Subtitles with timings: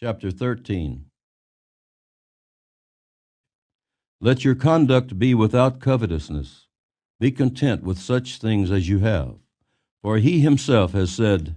[0.00, 1.06] Chapter 13
[4.20, 6.68] Let your conduct be without covetousness.
[7.18, 9.34] Be content with such things as you have.
[10.00, 11.56] For he himself has said,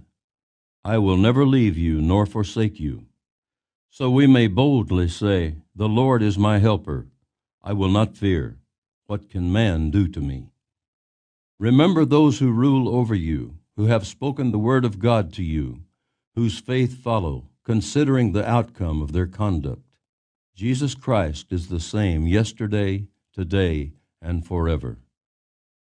[0.84, 3.06] I will never leave you nor forsake you.
[3.90, 7.06] So we may boldly say, The Lord is my helper.
[7.62, 8.58] I will not fear.
[9.06, 10.48] What can man do to me?
[11.60, 15.84] Remember those who rule over you, who have spoken the word of God to you,
[16.34, 19.96] whose faith follow, considering the outcome of their conduct.
[20.54, 24.98] Jesus Christ is the same yesterday, today, and forever.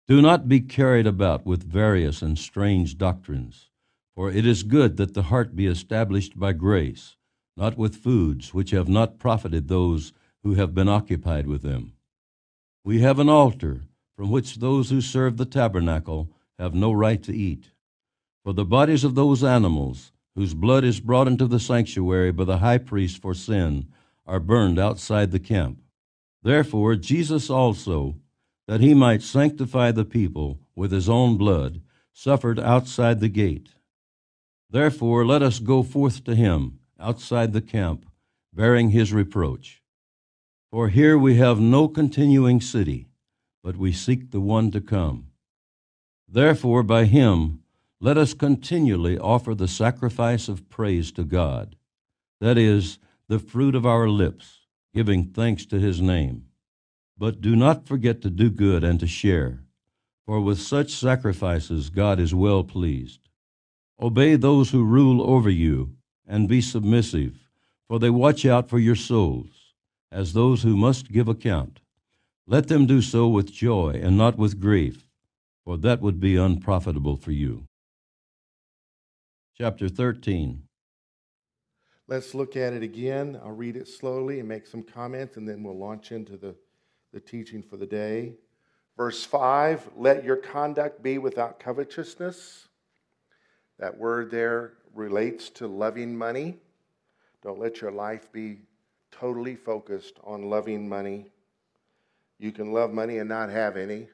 [0.06, 3.70] Do not be carried about with various and strange doctrines,
[4.14, 7.16] for it is good that the heart be established by grace,
[7.56, 11.94] not with foods which have not profited those who have been occupied with them.
[12.84, 13.82] We have an altar
[14.14, 17.70] from which those who serve the tabernacle have no right to eat.
[18.44, 22.58] For the bodies of those animals, whose blood is brought into the sanctuary by the
[22.58, 23.86] high priest for sin,
[24.26, 25.78] are burned outside the camp.
[26.42, 28.16] Therefore, Jesus also,
[28.66, 31.80] that he might sanctify the people with his own blood,
[32.12, 33.70] suffered outside the gate.
[34.70, 38.06] Therefore, let us go forth to him outside the camp,
[38.52, 39.82] bearing his reproach.
[40.70, 43.06] For here we have no continuing city,
[43.62, 45.28] but we seek the one to come.
[46.28, 47.60] Therefore, by him,
[48.04, 51.74] let us continually offer the sacrifice of praise to God,
[52.38, 56.44] that is, the fruit of our lips, giving thanks to his name.
[57.16, 59.60] But do not forget to do good and to share,
[60.26, 63.20] for with such sacrifices God is well pleased.
[63.98, 67.48] Obey those who rule over you, and be submissive,
[67.88, 69.72] for they watch out for your souls
[70.12, 71.80] as those who must give account.
[72.46, 75.08] Let them do so with joy and not with grief,
[75.64, 77.66] for that would be unprofitable for you.
[79.56, 80.64] Chapter 13.
[82.08, 83.38] Let's look at it again.
[83.40, 86.56] I'll read it slowly and make some comments, and then we'll launch into the,
[87.12, 88.34] the teaching for the day.
[88.96, 92.66] Verse 5 Let your conduct be without covetousness.
[93.78, 96.56] That word there relates to loving money.
[97.40, 98.62] Don't let your life be
[99.12, 101.26] totally focused on loving money.
[102.40, 104.08] You can love money and not have any.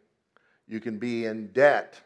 [0.69, 1.99] You can be in debt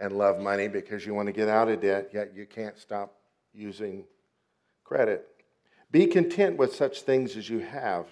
[0.00, 3.16] and love money because you want to get out of debt, yet you can't stop
[3.54, 4.04] using
[4.84, 5.26] credit.
[5.90, 8.06] Be content with such things as you have.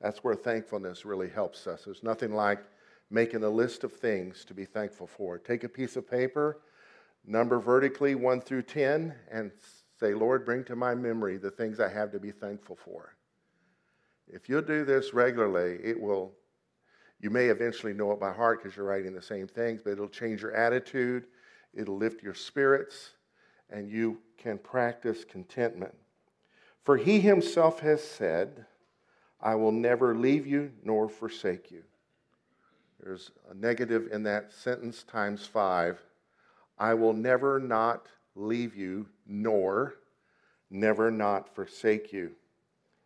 [0.00, 1.84] That's where thankfulness really helps us.
[1.84, 2.62] There's nothing like
[3.10, 5.38] making a list of things to be thankful for.
[5.38, 6.60] Take a piece of paper,
[7.26, 9.50] number vertically 1 through 10, and
[9.98, 13.16] Say, Lord, bring to my memory the things I have to be thankful for.
[14.28, 16.32] If you'll do this regularly, it will,
[17.20, 20.08] you may eventually know it by heart because you're writing the same things, but it'll
[20.08, 21.26] change your attitude,
[21.74, 23.10] it'll lift your spirits,
[23.70, 25.94] and you can practice contentment.
[26.84, 28.64] For he himself has said,
[29.40, 31.82] I will never leave you nor forsake you.
[33.00, 36.00] There's a negative in that sentence times five.
[36.78, 39.94] I will never not leave you, nor
[40.70, 42.32] never not forsake you,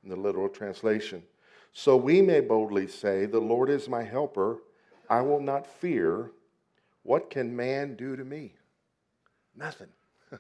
[0.02, 1.22] in the literal translation.
[1.72, 4.58] So we may boldly say, The Lord is my helper.
[5.08, 6.30] I will not fear.
[7.02, 8.54] What can man do to me?
[9.56, 9.88] Nothing.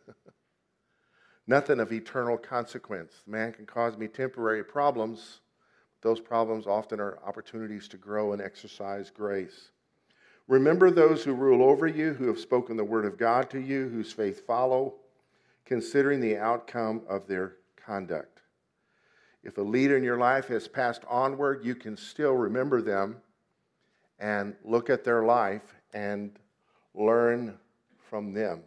[1.46, 3.22] Nothing of eternal consequence.
[3.26, 5.40] Man can cause me temporary problems.
[6.02, 9.70] Those problems often are opportunities to grow and exercise grace.
[10.48, 13.88] Remember those who rule over you, who have spoken the word of God to you,
[13.88, 14.94] whose faith follow,
[15.64, 18.41] considering the outcome of their conduct.
[19.42, 23.16] If a leader in your life has passed onward, you can still remember them
[24.18, 26.38] and look at their life and
[26.94, 27.58] learn
[28.08, 28.62] from them.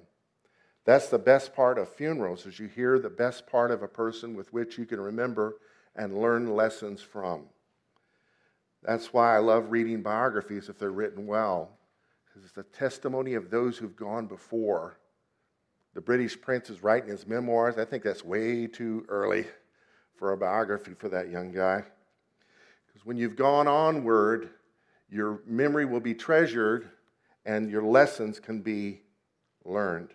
[0.83, 4.35] That's the best part of funerals is you hear the best part of a person
[4.35, 5.55] with which you can remember
[5.95, 7.45] and learn lessons from.
[8.83, 11.71] That's why I love reading biographies if they're written well,
[12.25, 14.97] because it's the testimony of those who've gone before.
[15.95, 17.77] The British prince is writing his memoirs.
[17.77, 19.45] I think that's way too early
[20.17, 21.83] for a biography for that young guy.
[22.87, 24.49] Because when you've gone onward,
[25.09, 26.89] your memory will be treasured
[27.45, 29.01] and your lessons can be
[29.63, 30.09] learned.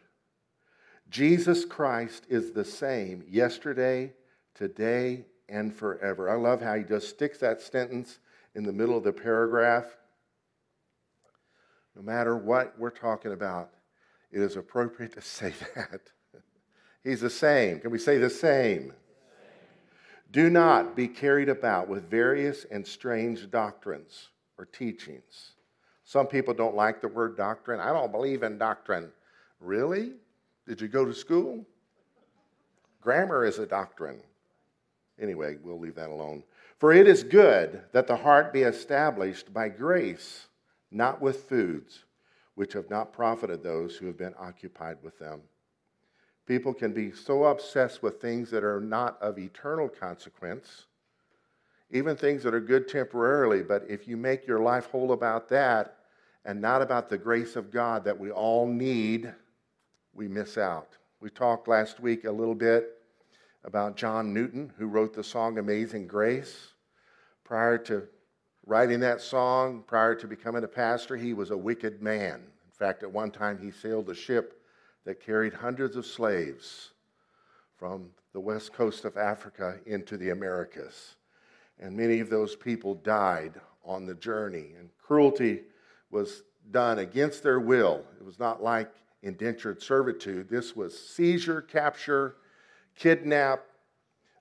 [1.11, 4.13] Jesus Christ is the same yesterday,
[4.55, 6.31] today, and forever.
[6.31, 8.21] I love how he just sticks that sentence
[8.55, 9.87] in the middle of the paragraph.
[11.97, 13.71] No matter what we're talking about,
[14.31, 16.01] it is appropriate to say that.
[17.03, 17.81] He's the same.
[17.81, 18.93] Can we say the same?
[20.31, 24.29] Do not be carried about with various and strange doctrines
[24.59, 25.53] or teachings.
[26.05, 27.81] Some people don't like the word doctrine.
[27.81, 29.11] I don't believe in doctrine.
[29.61, 30.13] Really?
[30.67, 31.65] Did you go to school?
[33.01, 34.21] Grammar is a doctrine.
[35.21, 36.43] Anyway, we'll leave that alone.
[36.79, 40.47] For it is good that the heart be established by grace,
[40.91, 42.05] not with foods,
[42.55, 45.41] which have not profited those who have been occupied with them.
[46.47, 50.87] People can be so obsessed with things that are not of eternal consequence,
[51.91, 55.97] even things that are good temporarily, but if you make your life whole about that
[56.45, 59.33] and not about the grace of God that we all need,
[60.13, 60.97] we miss out.
[61.21, 62.97] We talked last week a little bit
[63.65, 66.69] about John Newton, who wrote the song Amazing Grace.
[67.45, 68.09] Prior to
[68.67, 72.37] writing that song, prior to becoming a pastor, he was a wicked man.
[72.37, 74.60] In fact, at one time, he sailed a ship
[75.11, 76.91] that carried hundreds of slaves
[77.77, 81.17] from the west coast of Africa into the Americas.
[81.81, 85.63] And many of those people died on the journey, and cruelty
[86.13, 88.05] was done against their will.
[88.21, 88.93] It was not like
[89.25, 92.37] indentured servitude, this was seizure, capture,
[92.95, 93.65] kidnap,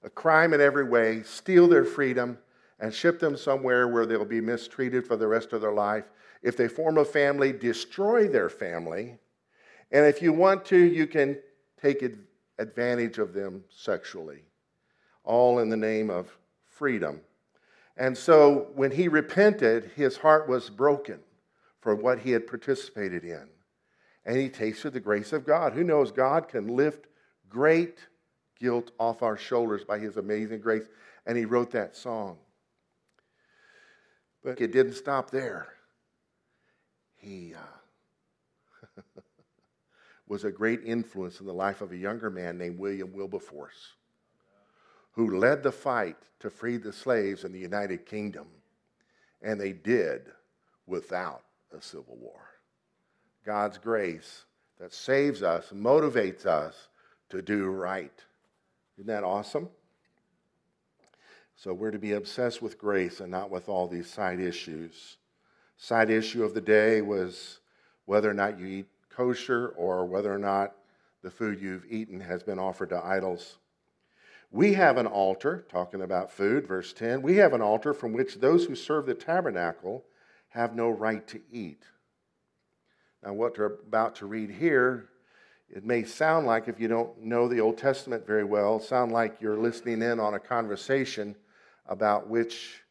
[0.03, 2.37] a crime in every way, steal their freedom,
[2.79, 6.05] and ship them somewhere where they'll be mistreated for the rest of their life.
[6.43, 9.17] If they form a family, destroy their family.
[9.91, 11.37] And if you want to, you can
[11.81, 12.03] take
[12.57, 14.43] advantage of them sexually,
[15.23, 16.37] all in the name of
[16.67, 17.21] freedom.
[17.97, 21.19] And so when he repented, his heart was broken
[21.81, 23.49] for what he had participated in.
[24.25, 25.73] And he tasted the grace of God.
[25.73, 27.07] Who knows God can lift
[27.49, 27.99] great
[28.59, 30.87] guilt off our shoulders by his amazing grace.
[31.25, 32.37] And he wrote that song.
[34.43, 35.67] But it didn't stop there.
[37.17, 37.78] He uh,
[40.29, 43.93] was a great influence in the life of a younger man named William Wilberforce,
[45.11, 48.47] who led the fight to free the slaves in the United Kingdom.
[49.41, 50.27] And they did
[50.85, 51.41] without
[51.75, 52.41] a civil war.
[53.43, 54.45] God's grace
[54.79, 56.89] that saves us, motivates us
[57.29, 58.13] to do right.
[58.97, 59.67] Isn't that awesome?
[61.55, 65.17] So we're to be obsessed with grace and not with all these side issues.
[65.77, 67.59] Side issue of the day was
[68.05, 68.87] whether or not you eat
[69.19, 70.75] kosher or whether or not
[71.23, 73.57] the food you've eaten has been offered to idols.
[74.49, 77.21] We have an altar, talking about food, verse 10.
[77.21, 80.05] We have an altar from which those who serve the tabernacle
[80.47, 81.83] have no right to eat.
[83.21, 85.09] Now, what we're about to read here
[85.69, 89.39] it may sound like, if you don't know the Old Testament very well, sound like
[89.39, 91.35] you're listening in on a conversation
[91.87, 92.81] about which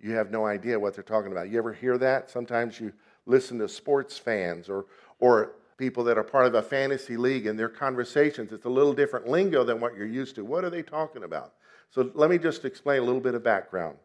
[0.00, 1.48] you have no idea what they're talking about.
[1.48, 2.28] You ever hear that?
[2.28, 2.92] Sometimes you
[3.24, 4.84] listen to sports fans or,
[5.18, 8.52] or people that are part of a fantasy league and their conversations.
[8.52, 10.44] It's a little different lingo than what you're used to.
[10.44, 11.54] What are they talking about?
[11.90, 13.96] So let me just explain a little bit of background.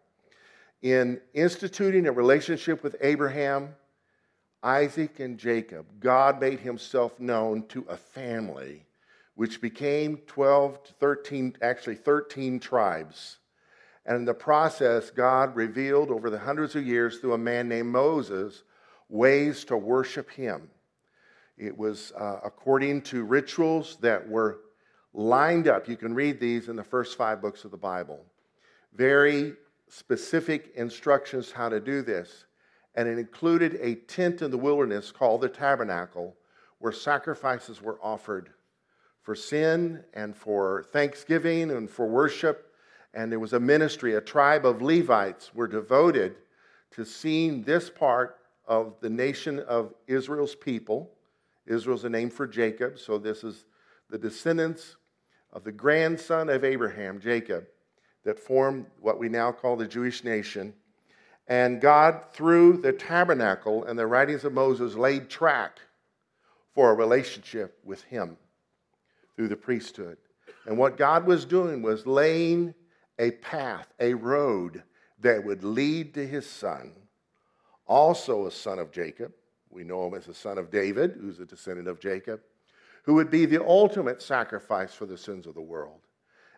[0.81, 3.75] In instituting a relationship with Abraham,
[4.63, 8.85] Isaac and Jacob, God made himself known to a family
[9.35, 13.38] which became 12 to 13, actually 13 tribes.
[14.06, 17.89] And in the process, God revealed over the hundreds of years through a man named
[17.89, 18.63] Moses
[19.09, 20.69] ways to worship him.
[21.62, 24.60] It was uh, according to rituals that were
[25.13, 25.88] lined up.
[25.88, 28.19] You can read these in the first five books of the Bible.
[28.94, 29.54] Very
[29.88, 32.46] specific instructions how to do this
[32.96, 36.36] and it included a tent in the wilderness called the tabernacle
[36.80, 38.50] where sacrifices were offered
[39.22, 42.74] for sin and for thanksgiving and for worship.
[43.14, 46.35] And there was a ministry, a tribe of Levites were devoted
[46.92, 51.12] to seeing this part of the nation of Israel's people.
[51.71, 53.66] Israel's a name for Jacob, so this is
[54.09, 54.97] the descendants
[55.54, 57.66] of the grandson of Abraham, Jacob,
[58.23, 60.73] that formed what we now call the Jewish nation.
[61.47, 65.80] And God, through the tabernacle and the writings of Moses, laid track
[66.73, 68.37] for a relationship with Him
[69.35, 70.18] through the priesthood.
[70.66, 72.73] And what God was doing was laying
[73.18, 74.83] a path, a road
[75.19, 76.94] that would lead to His Son,
[77.85, 79.33] also a son of Jacob.
[79.71, 82.42] We know him as the son of David, who's a descendant of Jacob,
[83.04, 86.01] who would be the ultimate sacrifice for the sins of the world.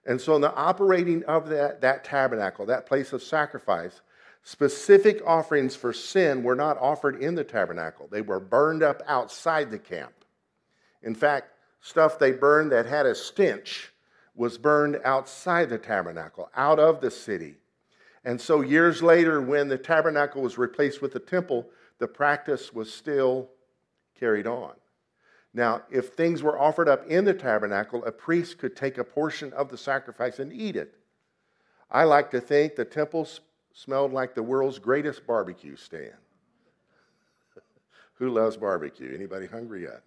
[0.06, 4.02] And so, in the operating of that, that tabernacle, that place of sacrifice,
[4.44, 9.72] Specific offerings for sin were not offered in the tabernacle, they were burned up outside
[9.72, 10.14] the camp.
[11.02, 13.94] In fact, stuff they burned that had a stench
[14.36, 17.56] was burned outside the tabernacle, out of the city.
[18.26, 21.70] And so, years later, when the tabernacle was replaced with the temple,
[22.00, 23.50] the practice was still
[24.20, 24.74] carried on.
[25.54, 29.54] Now, if things were offered up in the tabernacle, a priest could take a portion
[29.54, 30.96] of the sacrifice and eat it.
[31.92, 33.28] I like to think the temple
[33.74, 36.14] smelled like the world's greatest barbecue stand.
[38.16, 39.14] Who loves barbecue?
[39.14, 40.02] Anybody hungry yet?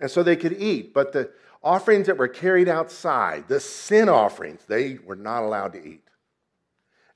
[0.00, 0.92] And so they could eat.
[0.92, 1.30] But the
[1.62, 6.02] offerings that were carried outside, the sin offerings, they were not allowed to eat.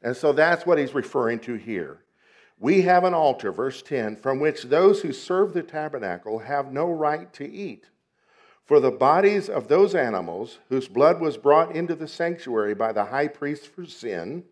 [0.02, 2.03] And so that's what he's referring to here.
[2.64, 6.90] We have an altar, verse 10, from which those who serve the tabernacle have no
[6.90, 7.90] right to eat.
[8.64, 13.04] For the bodies of those animals whose blood was brought into the sanctuary by the
[13.04, 14.44] high priest for sin,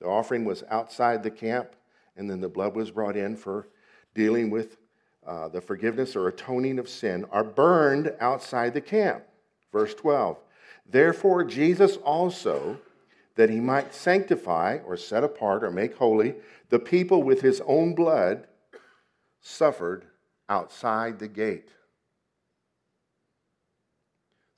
[0.00, 1.76] the offering was outside the camp,
[2.16, 3.68] and then the blood was brought in for
[4.14, 4.78] dealing with
[5.26, 9.22] uh, the forgiveness or atoning of sin, are burned outside the camp.
[9.70, 10.38] Verse 12.
[10.88, 12.80] Therefore, Jesus also,
[13.36, 16.34] that he might sanctify or set apart or make holy
[16.70, 18.46] the people with his own blood,
[19.40, 20.06] suffered
[20.48, 21.68] outside the gate.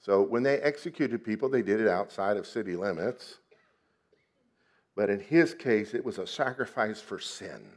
[0.00, 3.38] So when they executed people, they did it outside of city limits.
[4.94, 7.70] But in his case, it was a sacrifice for sin.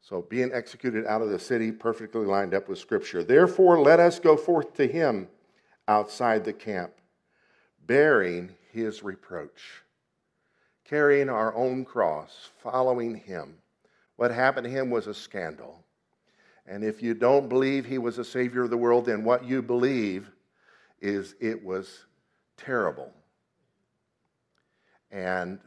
[0.00, 3.22] So being executed out of the city perfectly lined up with Scripture.
[3.22, 5.28] Therefore, let us go forth to him
[5.86, 6.92] outside the camp,
[7.86, 9.82] bearing his reproach,
[10.84, 13.54] carrying our own cross, following him.
[14.16, 15.84] What happened to him was a scandal.
[16.66, 19.62] And if you don't believe he was a Savior of the world, then what you
[19.62, 20.30] believe
[21.00, 22.04] is it was
[22.56, 23.12] terrible.
[25.10, 25.58] And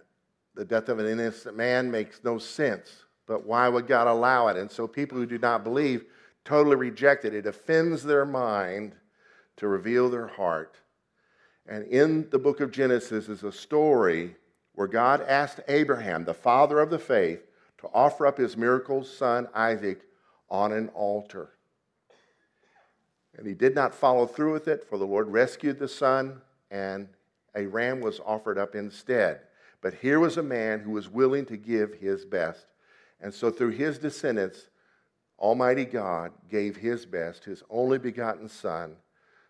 [0.56, 3.04] the death of an innocent man makes no sense.
[3.28, 4.58] But why would God allow it?
[4.58, 6.06] And so people who do not believe
[6.46, 7.34] totally reject it.
[7.34, 8.96] It offends their mind
[9.58, 10.78] to reveal their heart.
[11.68, 14.36] And in the book of Genesis is a story
[14.74, 17.42] where God asked Abraham, the father of the faith,
[17.80, 20.02] to offer up his miracle son Isaac
[20.50, 21.50] on an altar.
[23.38, 26.42] And he did not follow through with it, for the Lord rescued the son,
[26.72, 27.08] and
[27.56, 29.42] a ram was offered up instead.
[29.82, 32.68] But here was a man who was willing to give his best.
[33.22, 34.70] And so, through his descendants,
[35.40, 38.96] Almighty God gave his best, his only begotten Son,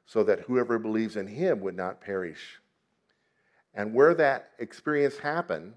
[0.06, 2.60] so that whoever believes in him would not perish.
[3.74, 5.74] And where that experience happened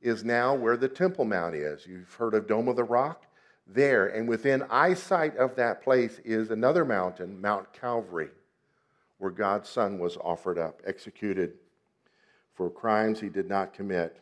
[0.00, 1.86] is now where the Temple Mount is.
[1.86, 3.26] You've heard of Dome of the Rock?
[3.66, 8.30] There, and within eyesight of that place is another mountain, Mount Calvary,
[9.18, 11.52] where God's Son was offered up, executed
[12.54, 14.20] for crimes he did not commit.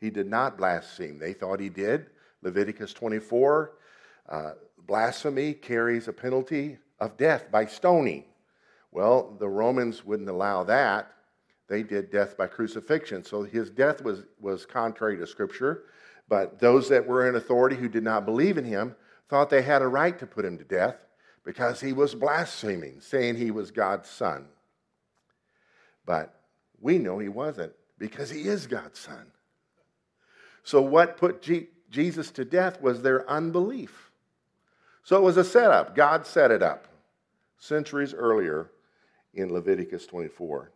[0.00, 1.18] He did not blaspheme.
[1.18, 2.06] They thought he did.
[2.42, 3.72] Leviticus 24,
[4.28, 4.52] uh,
[4.86, 8.24] blasphemy carries a penalty of death by stoning.
[8.96, 11.12] Well, the Romans wouldn't allow that.
[11.68, 13.22] They did death by crucifixion.
[13.22, 15.82] So his death was, was contrary to Scripture.
[16.30, 18.96] But those that were in authority who did not believe in him
[19.28, 20.96] thought they had a right to put him to death
[21.44, 24.46] because he was blaspheming, saying he was God's son.
[26.06, 26.34] But
[26.80, 29.26] we know he wasn't because he is God's son.
[30.64, 34.10] So, what put G- Jesus to death was their unbelief.
[35.02, 35.94] So it was a setup.
[35.94, 36.88] God set it up
[37.58, 38.70] centuries earlier
[39.36, 40.70] in Leviticus 24.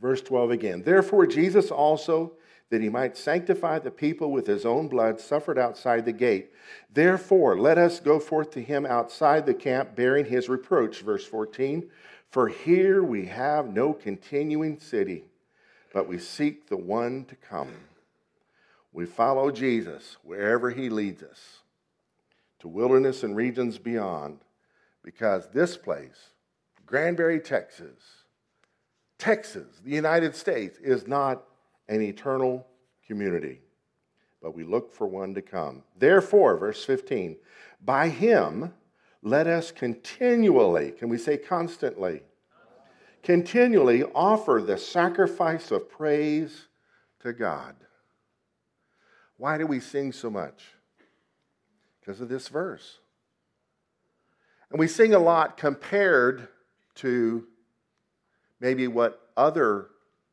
[0.00, 0.82] Verse 12 again.
[0.82, 2.32] Therefore, Jesus also,
[2.70, 6.50] that he might sanctify the people with his own blood, suffered outside the gate.
[6.92, 11.00] Therefore, let us go forth to him outside the camp, bearing his reproach.
[11.00, 11.88] Verse 14.
[12.30, 15.24] For here we have no continuing city,
[15.94, 17.72] but we seek the one to come.
[18.92, 21.60] We follow Jesus wherever he leads us,
[22.58, 24.40] to wilderness and regions beyond,
[25.02, 26.30] because this place,
[26.86, 28.24] Granbury, Texas,
[29.18, 31.42] Texas, the United States, is not
[31.88, 32.66] an eternal
[33.06, 33.60] community,
[34.40, 35.82] but we look for one to come.
[35.98, 37.36] Therefore, verse 15,
[37.84, 38.72] by him
[39.22, 42.22] let us continually, can we say constantly?
[43.22, 46.68] Continually offer the sacrifice of praise
[47.20, 47.74] to God.
[49.36, 50.62] Why do we sing so much?
[52.00, 52.98] Because of this verse.
[54.70, 56.48] And we sing a lot compared
[56.96, 57.46] to
[58.60, 59.88] maybe what other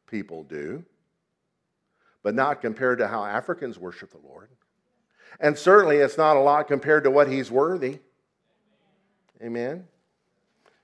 [0.08, 0.84] people do,
[2.22, 4.50] but not compared to how Africans worship the Lord.
[5.40, 8.00] And certainly it's not a lot compared to what he's worthy.
[9.42, 9.86] Amen.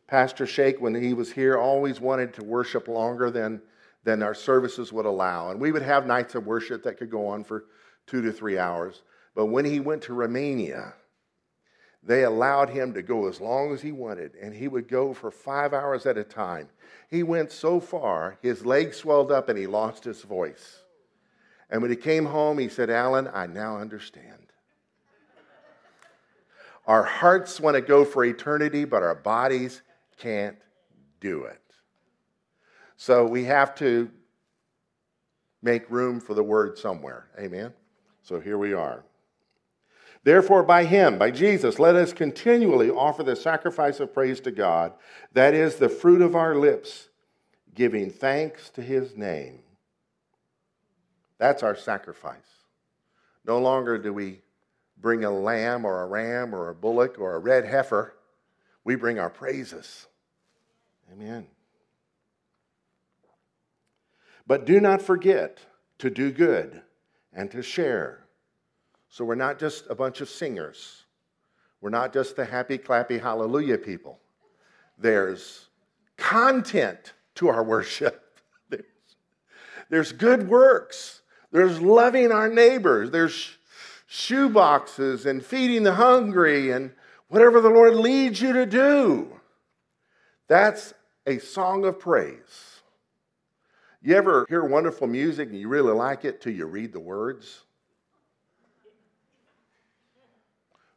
[0.07, 3.61] Pastor Shake, when he was here, always wanted to worship longer than,
[4.03, 5.51] than our services would allow.
[5.51, 7.65] And we would have nights of worship that could go on for
[8.07, 9.03] two to three hours.
[9.35, 10.95] But when he went to Romania,
[12.01, 15.31] they allowed him to go as long as he wanted, and he would go for
[15.31, 16.69] five hours at a time.
[17.09, 20.83] He went so far, his legs swelled up and he lost his voice.
[21.69, 24.33] And when he came home, he said, Alan, I now understand.
[26.87, 29.81] Our hearts want to go for eternity, but our bodies
[30.17, 30.57] can't
[31.19, 31.61] do it.
[32.97, 34.09] So we have to
[35.61, 37.27] make room for the word somewhere.
[37.37, 37.73] Amen?
[38.23, 39.03] So here we are.
[40.29, 44.93] Therefore, by him, by Jesus, let us continually offer the sacrifice of praise to God,
[45.33, 47.09] that is the fruit of our lips,
[47.73, 49.63] giving thanks to his name.
[51.39, 52.37] That's our sacrifice.
[53.43, 54.41] No longer do we
[55.01, 58.13] bring a lamb or a ram or a bullock or a red heifer,
[58.83, 60.05] we bring our praises.
[61.11, 61.47] Amen.
[64.45, 65.57] But do not forget
[65.97, 66.83] to do good
[67.33, 68.18] and to share.
[69.09, 71.03] So we're not just a bunch of singers.
[71.81, 74.19] We're not just the happy, clappy, hallelujah people.
[74.97, 75.67] There's
[76.17, 78.37] content to our worship.
[78.69, 78.83] There's,
[79.89, 81.21] there's good works.
[81.51, 83.09] There's loving our neighbors.
[83.09, 83.57] There's
[84.05, 86.91] shoe boxes and feeding the hungry and
[87.29, 89.39] whatever the Lord leads you to do.
[90.47, 90.93] That's
[91.25, 92.81] a song of praise.
[94.01, 97.63] You ever hear wonderful music and you really like it till you read the words?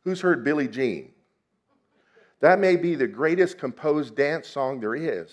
[0.05, 1.11] Who's heard Billie Jean?
[2.41, 5.31] That may be the greatest composed dance song there is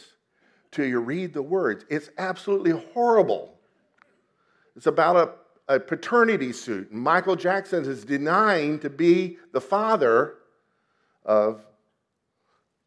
[0.72, 1.86] till you read the words.
[1.90, 3.56] It's absolutely horrible.
[4.76, 6.94] It's about a, a paternity suit.
[6.94, 10.36] Michael Jackson is denying to be the father
[11.26, 11.66] of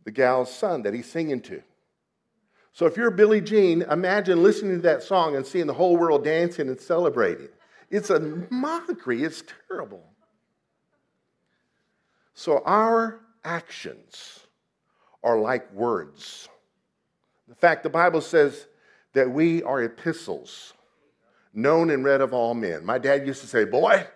[0.05, 1.63] the gal's son that he's singing to.
[2.73, 6.25] So if you're Billie Jean, imagine listening to that song and seeing the whole world
[6.25, 7.49] dancing and celebrating.
[7.91, 8.21] It's a
[8.51, 10.12] mockery, it's terrible.
[12.43, 14.41] So our actions
[15.23, 16.49] are like words.
[17.47, 18.67] In fact, the Bible says
[19.13, 20.73] that we are epistles,
[21.55, 22.85] known and read of all men.
[22.85, 24.09] My dad used to say, Boy,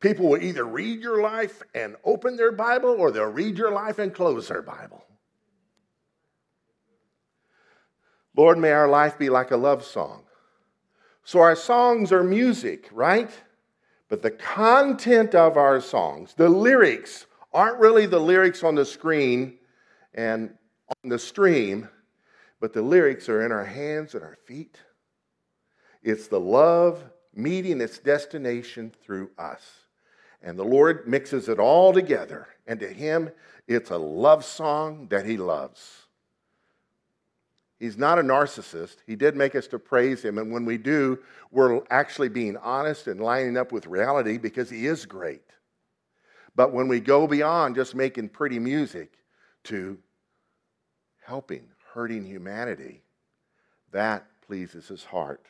[0.00, 4.00] people will either read your life and open their Bible, or they'll read your life
[4.00, 5.04] and close their Bible.
[8.36, 10.24] Lord, may our life be like a love song.
[11.22, 13.30] So our songs are music, right?
[14.08, 19.58] But the content of our songs, the lyrics, aren't really the lyrics on the screen
[20.14, 20.54] and
[20.88, 21.88] on the stream,
[22.60, 24.78] but the lyrics are in our hands and our feet.
[26.02, 27.02] It's the love
[27.34, 29.62] meeting its destination through us.
[30.42, 32.48] And the Lord mixes it all together.
[32.66, 33.30] And to Him,
[33.68, 36.02] it's a love song that He loves.
[37.82, 38.98] He's not a narcissist.
[39.08, 40.38] He did make us to praise him.
[40.38, 41.18] And when we do,
[41.50, 45.42] we're actually being honest and lining up with reality because he is great.
[46.54, 49.12] But when we go beyond just making pretty music
[49.64, 49.98] to
[51.24, 53.02] helping, hurting humanity,
[53.90, 55.46] that pleases his heart.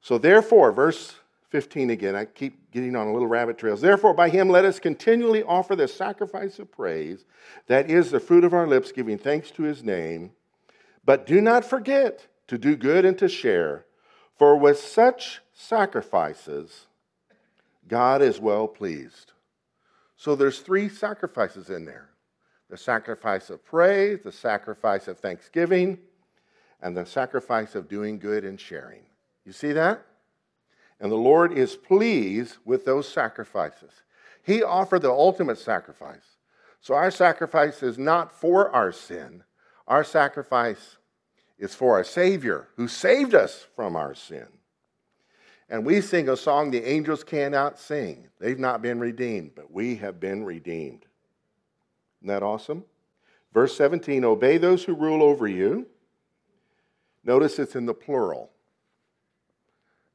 [0.00, 1.14] So, therefore, verse
[1.54, 2.16] 15 again.
[2.16, 3.80] I keep getting on a little rabbit trails.
[3.80, 7.26] Therefore, by him let us continually offer the sacrifice of praise,
[7.68, 10.32] that is the fruit of our lips, giving thanks to his name.
[11.04, 13.84] But do not forget to do good and to share,
[14.36, 16.86] for with such sacrifices,
[17.88, 19.32] God is well pleased.
[20.16, 22.10] So there's three sacrifices in there
[22.70, 25.98] the sacrifice of praise, the sacrifice of thanksgiving,
[26.80, 29.02] and the sacrifice of doing good and sharing.
[29.44, 30.04] You see that?
[30.98, 33.90] And the Lord is pleased with those sacrifices.
[34.42, 36.38] He offered the ultimate sacrifice.
[36.80, 39.44] So our sacrifice is not for our sin,
[39.86, 40.96] our sacrifice
[41.58, 44.48] is for our Savior who saved us from our sin.
[45.68, 48.28] And we sing a song the angels cannot sing.
[48.38, 51.06] They've not been redeemed, but we have been redeemed.
[52.20, 52.84] Isn't that awesome?
[53.52, 55.86] Verse 17 Obey those who rule over you.
[57.24, 58.50] Notice it's in the plural.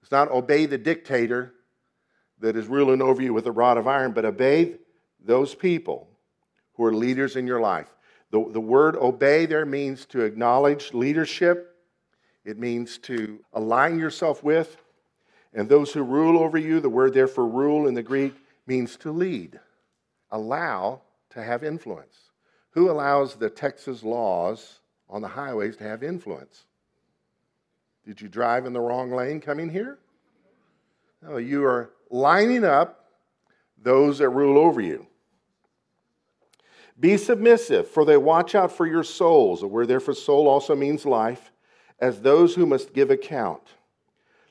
[0.02, 1.54] It's not obey the dictator
[2.40, 4.76] that is ruling over you with a rod of iron, but obey
[5.24, 6.10] those people
[6.74, 7.90] who are leaders in your life.
[8.32, 11.76] The, the word obey there means to acknowledge leadership,
[12.46, 14.78] it means to align yourself with.
[15.54, 18.36] And those who rule over you, the word there for rule in the Greek
[18.68, 19.60] means to lead,
[20.32, 22.16] allow to have influence.
[22.72, 26.66] Who allows the Texas laws on the highways to have influence?
[28.06, 29.98] Did you drive in the wrong lane coming here?
[31.22, 33.06] No, you are lining up
[33.82, 35.08] those that rule over you.
[37.00, 39.62] Be submissive, for they watch out for your souls.
[39.62, 41.52] The word there for soul also means life,
[42.00, 43.62] as those who must give account.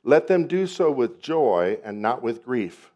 [0.08, 2.92] Let them do so with joy and not with grief,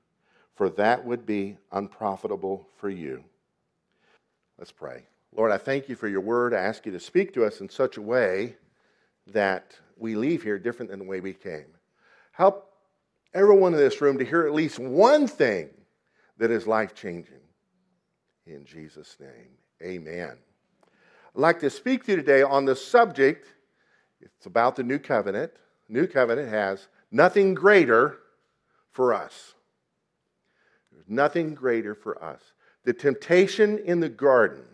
[0.55, 3.23] for that would be unprofitable for you.
[4.59, 5.03] Let's pray.
[5.37, 6.55] Lord, I thank you for your word.
[6.55, 8.57] I ask you to speak to us in such a way
[9.27, 11.67] that we leave here different than the way we came.
[12.31, 12.73] Help
[13.35, 15.69] everyone in this room to hear at least one thing
[16.39, 17.43] that is life changing.
[18.47, 20.39] In Jesus' name, amen.
[21.37, 23.49] I'd like to speak to you today on the subject.
[24.23, 25.53] It's about the new covenant.
[25.91, 28.19] New covenant has nothing greater
[28.91, 29.55] for us.
[30.91, 32.41] There's nothing greater for us.
[32.85, 34.65] The temptation in the garden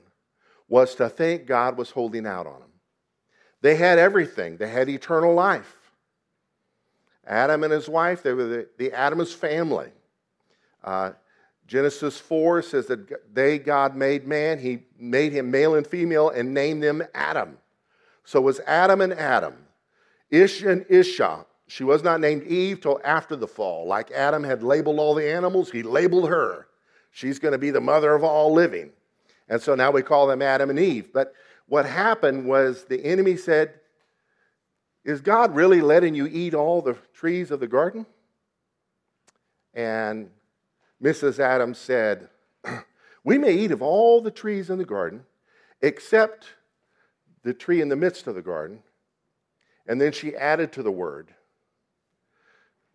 [0.68, 2.70] was to think God was holding out on them.
[3.60, 5.74] They had everything, they had eternal life.
[7.26, 9.90] Adam and his wife, they were the, the Adam's family.
[10.82, 11.10] Uh,
[11.66, 14.58] Genesis 4 says that they, God, made man.
[14.58, 17.58] He made him male and female and named them Adam.
[18.24, 19.54] So it was Adam and Adam.
[20.30, 21.44] Ish and Isha.
[21.68, 23.86] She was not named Eve till after the fall.
[23.86, 26.66] Like Adam had labeled all the animals, he labeled her.
[27.10, 28.90] She's going to be the mother of all living.
[29.48, 31.12] And so now we call them Adam and Eve.
[31.12, 31.34] But
[31.66, 33.74] what happened was the enemy said,
[35.04, 38.06] Is God really letting you eat all the trees of the garden?
[39.74, 40.30] And
[41.02, 41.38] Mrs.
[41.38, 42.28] Adams said,
[43.24, 45.24] We may eat of all the trees in the garden
[45.82, 46.46] except
[47.42, 48.82] the tree in the midst of the garden.
[49.86, 51.34] And then she added to the word,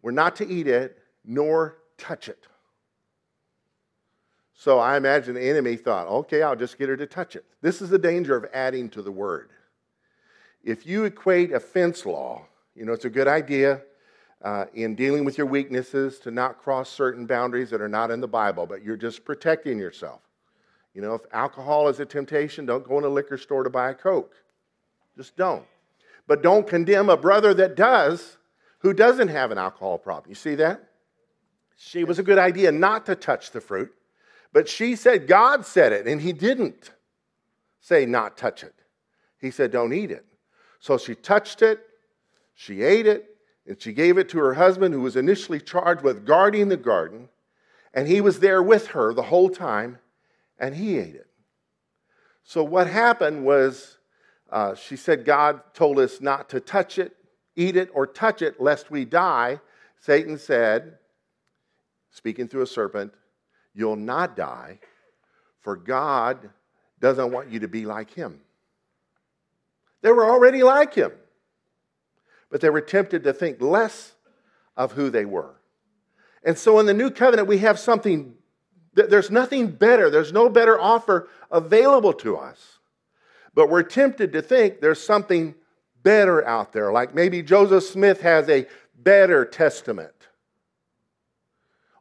[0.03, 2.45] We're not to eat it nor touch it.
[4.53, 7.45] So I imagine the enemy thought, okay, I'll just get her to touch it.
[7.61, 9.49] This is the danger of adding to the word.
[10.63, 13.81] If you equate a fence law, you know, it's a good idea
[14.41, 18.21] uh, in dealing with your weaknesses to not cross certain boundaries that are not in
[18.21, 20.21] the Bible, but you're just protecting yourself.
[20.93, 23.89] You know, if alcohol is a temptation, don't go in a liquor store to buy
[23.89, 24.35] a Coke.
[25.17, 25.65] Just don't.
[26.27, 28.37] But don't condemn a brother that does
[28.83, 30.29] who doesn't have an alcohol problem.
[30.29, 30.89] You see that?
[31.75, 33.91] She was a good idea not to touch the fruit,
[34.51, 36.91] but she said God said it, and He didn't
[37.79, 38.75] say not touch it.
[39.39, 40.25] He said don't eat it.
[40.79, 41.79] So she touched it,
[42.53, 46.25] she ate it, and she gave it to her husband, who was initially charged with
[46.25, 47.29] guarding the garden,
[47.93, 49.99] and he was there with her the whole time,
[50.59, 51.27] and he ate it.
[52.43, 53.97] So what happened was
[54.49, 57.15] uh, she said, God told us not to touch it,
[57.55, 59.59] eat it, or touch it, lest we die.
[59.99, 60.97] Satan said,
[62.09, 63.13] speaking through a serpent,
[63.73, 64.79] You'll not die,
[65.61, 66.49] for God
[66.99, 68.41] doesn't want you to be like him.
[70.01, 71.11] They were already like him,
[72.51, 74.13] but they were tempted to think less
[74.77, 75.55] of who they were.
[76.43, 78.35] And so in the new covenant, we have something,
[78.93, 82.79] there's nothing better, there's no better offer available to us.
[83.55, 85.55] But we're tempted to think there's something
[86.03, 90.13] better out there, like maybe Joseph Smith has a better testament,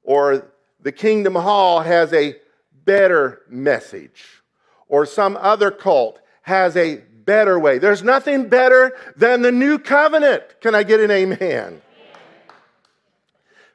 [0.03, 2.37] or the Kingdom Hall has a
[2.85, 4.43] better message,
[4.89, 7.79] or some other cult has a better way.
[7.79, 10.61] There's nothing better than the new covenant.
[10.61, 11.81] Can I get an amen?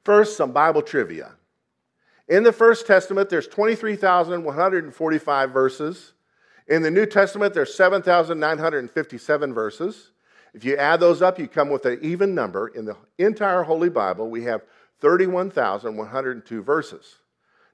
[0.03, 1.31] First, some Bible trivia.
[2.27, 6.13] In the First Testament, there's 23,145 verses.
[6.67, 10.11] In the New Testament, there's 7,957 verses.
[10.53, 12.69] If you add those up, you come with an even number.
[12.69, 14.63] In the entire Holy Bible, we have
[15.01, 17.17] 31,102 verses.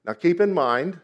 [0.05, 0.99] Now, keep in mind,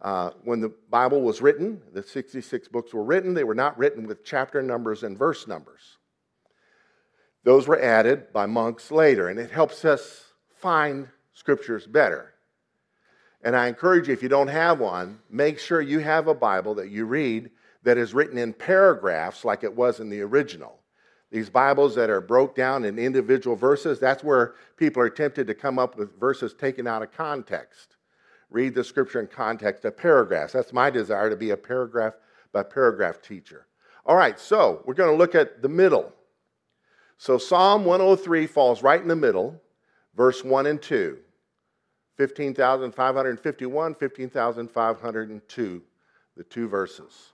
[0.00, 4.06] uh, when the Bible was written, the 66 books were written, they were not written
[4.06, 5.98] with chapter numbers and verse numbers.
[7.44, 10.24] Those were added by monks later, and it helps us
[10.60, 12.34] find scriptures better.
[13.42, 16.74] And I encourage you, if you don't have one, make sure you have a Bible
[16.76, 17.50] that you read
[17.84, 20.77] that is written in paragraphs like it was in the original.
[21.30, 25.54] These Bibles that are broke down in individual verses, that's where people are tempted to
[25.54, 27.96] come up with verses taken out of context.
[28.50, 30.54] Read the scripture in context of paragraphs.
[30.54, 32.14] That's my desire to be a paragraph
[32.52, 33.66] by paragraph teacher.
[34.06, 36.10] All right, so we're going to look at the middle.
[37.18, 39.60] So Psalm 103 falls right in the middle,
[40.16, 41.18] verse 1 and 2.
[42.16, 45.82] 15,551, 15,502,
[46.36, 47.32] the two verses.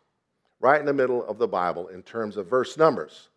[0.59, 3.29] Right in the middle of the Bible in terms of verse numbers.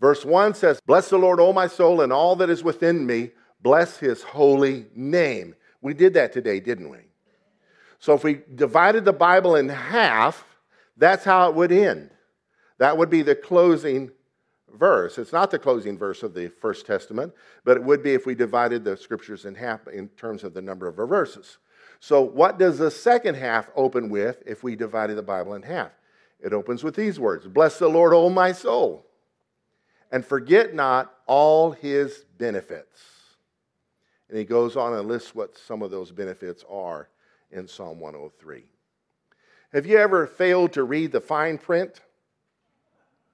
[0.00, 3.32] Verse 1 says, Bless the Lord, O my soul, and all that is within me.
[3.60, 5.54] Bless his holy name.
[5.80, 6.98] We did that today, didn't we?
[7.98, 10.44] So if we divided the Bible in half,
[10.96, 12.10] that's how it would end.
[12.78, 14.12] That would be the closing
[14.72, 15.18] verse.
[15.18, 17.32] It's not the closing verse of the First Testament,
[17.64, 20.62] but it would be if we divided the scriptures in half in terms of the
[20.62, 21.58] number of verses.
[21.98, 25.90] So, what does the second half open with if we divided the Bible in half?
[26.38, 29.07] It opens with these words Bless the Lord, O my soul
[30.10, 33.00] and forget not all his benefits.
[34.28, 37.08] And he goes on and lists what some of those benefits are
[37.50, 38.64] in Psalm 103.
[39.72, 42.00] Have you ever failed to read the fine print?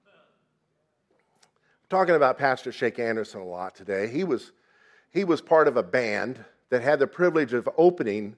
[0.05, 4.07] I'm talking about Pastor Shake Anderson a lot today.
[4.07, 4.51] He was,
[5.11, 8.35] he was part of a band that had the privilege of opening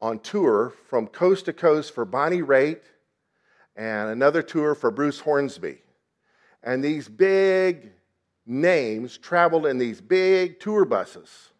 [0.00, 2.82] on tour from coast to coast for Bonnie Raitt
[3.76, 5.83] and another tour for Bruce Hornsby.
[6.64, 7.92] And these big
[8.46, 11.50] names traveled in these big tour buses.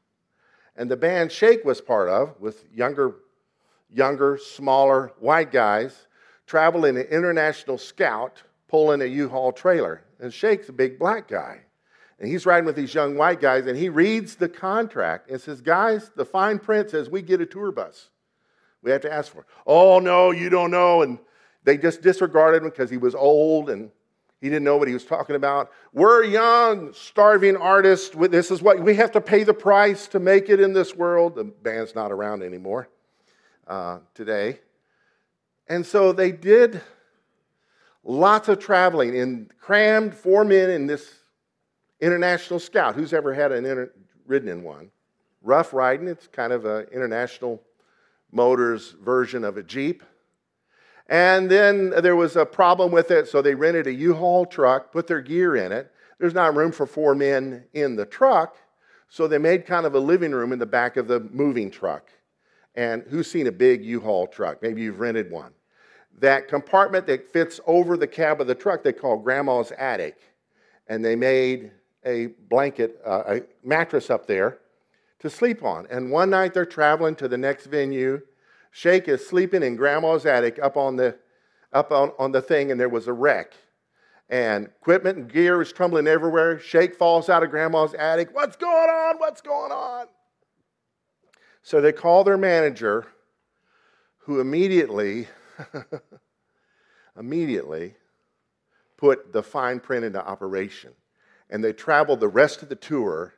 [0.77, 3.14] and the band Shake was part of, with younger,
[3.88, 6.09] younger, smaller white guys,
[6.47, 10.03] traveling an international scout pulling a U-Haul trailer.
[10.19, 11.61] And Shake's a big black guy.
[12.19, 15.61] And he's riding with these young white guys, and he reads the contract and says,
[15.61, 18.11] Guys, the fine print says we get a tour bus.
[18.83, 19.47] We have to ask for it.
[19.67, 21.03] Oh, no, you don't know.
[21.03, 21.19] And
[21.62, 23.90] they just disregarded him because he was old and
[24.44, 25.70] he didn't know what he was talking about.
[25.94, 28.14] We're young, starving artists.
[28.14, 31.37] This is what we have to pay the price to make it in this world.
[31.37, 32.90] The band's not around anymore
[33.66, 34.61] uh, today.
[35.66, 36.83] And so they did
[38.02, 41.11] lots of traveling and crammed four men in this
[42.02, 42.96] international scout.
[42.96, 43.92] Who's ever had an inter-
[44.26, 44.90] ridden in one?
[45.40, 46.07] Rough riding.
[46.07, 47.62] It's kind of an international
[48.30, 50.02] motors version of a Jeep.
[51.07, 55.07] And then there was a problem with it, so they rented a U-Haul truck, put
[55.07, 55.93] their gear in it.
[56.19, 58.57] There's not room for four men in the truck,
[59.09, 62.09] so they made kind of a living room in the back of the moving truck.
[62.75, 64.62] And who's seen a big U-Haul truck?
[64.62, 65.53] Maybe you've rented one.
[66.19, 70.19] That compartment that fits over the cab of the truck they call Grandma's attic,
[70.88, 71.73] and they made
[72.05, 74.59] a blanket, uh, a mattress up there
[75.19, 75.87] to sleep on.
[75.90, 78.21] And one night they're traveling to the next venue
[78.77, 81.17] Shake is sleeping in grandma's attic up on the
[81.73, 83.53] up on, on the thing, and there was a wreck.
[84.29, 86.59] And equipment and gear is tumbling everywhere.
[86.59, 88.31] Shake falls out of grandma's attic.
[88.33, 89.19] What's going on?
[89.19, 90.07] What's going on?
[91.63, 93.07] So they call their manager,
[94.19, 95.29] who immediately,
[97.17, 97.95] immediately
[98.97, 100.91] put the fine print into operation.
[101.49, 103.35] And they traveled the rest of the tour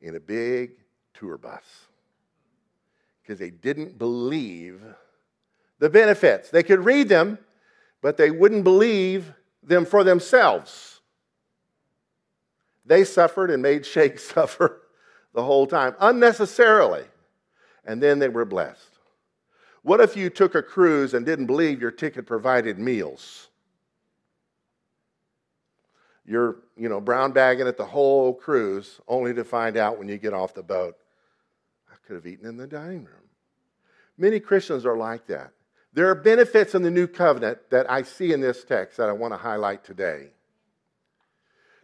[0.00, 0.72] in a big
[1.14, 1.86] tour bus
[3.22, 4.82] because they didn't believe
[5.78, 6.50] the benefits.
[6.50, 7.38] They could read them,
[8.00, 9.32] but they wouldn't believe
[9.62, 11.00] them for themselves.
[12.84, 14.82] They suffered and made Shake suffer
[15.32, 17.04] the whole time, unnecessarily.
[17.84, 18.98] And then they were blessed.
[19.82, 23.48] What if you took a cruise and didn't believe your ticket provided meals?
[26.24, 30.18] You're, you know, brown bagging at the whole cruise, only to find out when you
[30.18, 30.96] get off the boat
[32.06, 33.28] could have eaten in the dining room.
[34.18, 35.52] Many Christians are like that.
[35.92, 39.12] There are benefits in the new covenant that I see in this text that I
[39.12, 40.30] want to highlight today.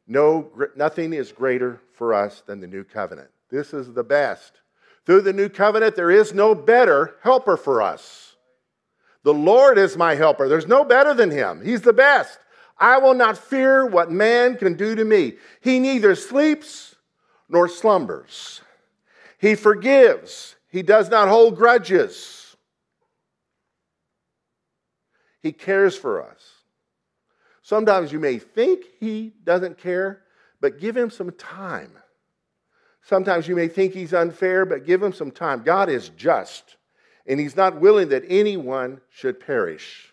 [0.06, 3.28] No, nothing is greater for us than the new covenant.
[3.50, 4.52] This is the best.
[5.04, 8.36] Through the new covenant, there is no better helper for us.
[9.24, 10.48] The Lord is my helper.
[10.48, 11.62] There's no better than him.
[11.62, 12.38] He's the best.
[12.78, 15.34] I will not fear what man can do to me.
[15.60, 16.94] He neither sleeps
[17.48, 18.62] nor slumbers.
[19.38, 20.56] He forgives.
[20.68, 22.56] He does not hold grudges.
[25.40, 26.42] He cares for us.
[27.62, 30.22] Sometimes you may think he doesn't care,
[30.60, 31.92] but give him some time.
[33.02, 35.62] Sometimes you may think he's unfair, but give him some time.
[35.62, 36.76] God is just,
[37.26, 40.12] and he's not willing that anyone should perish.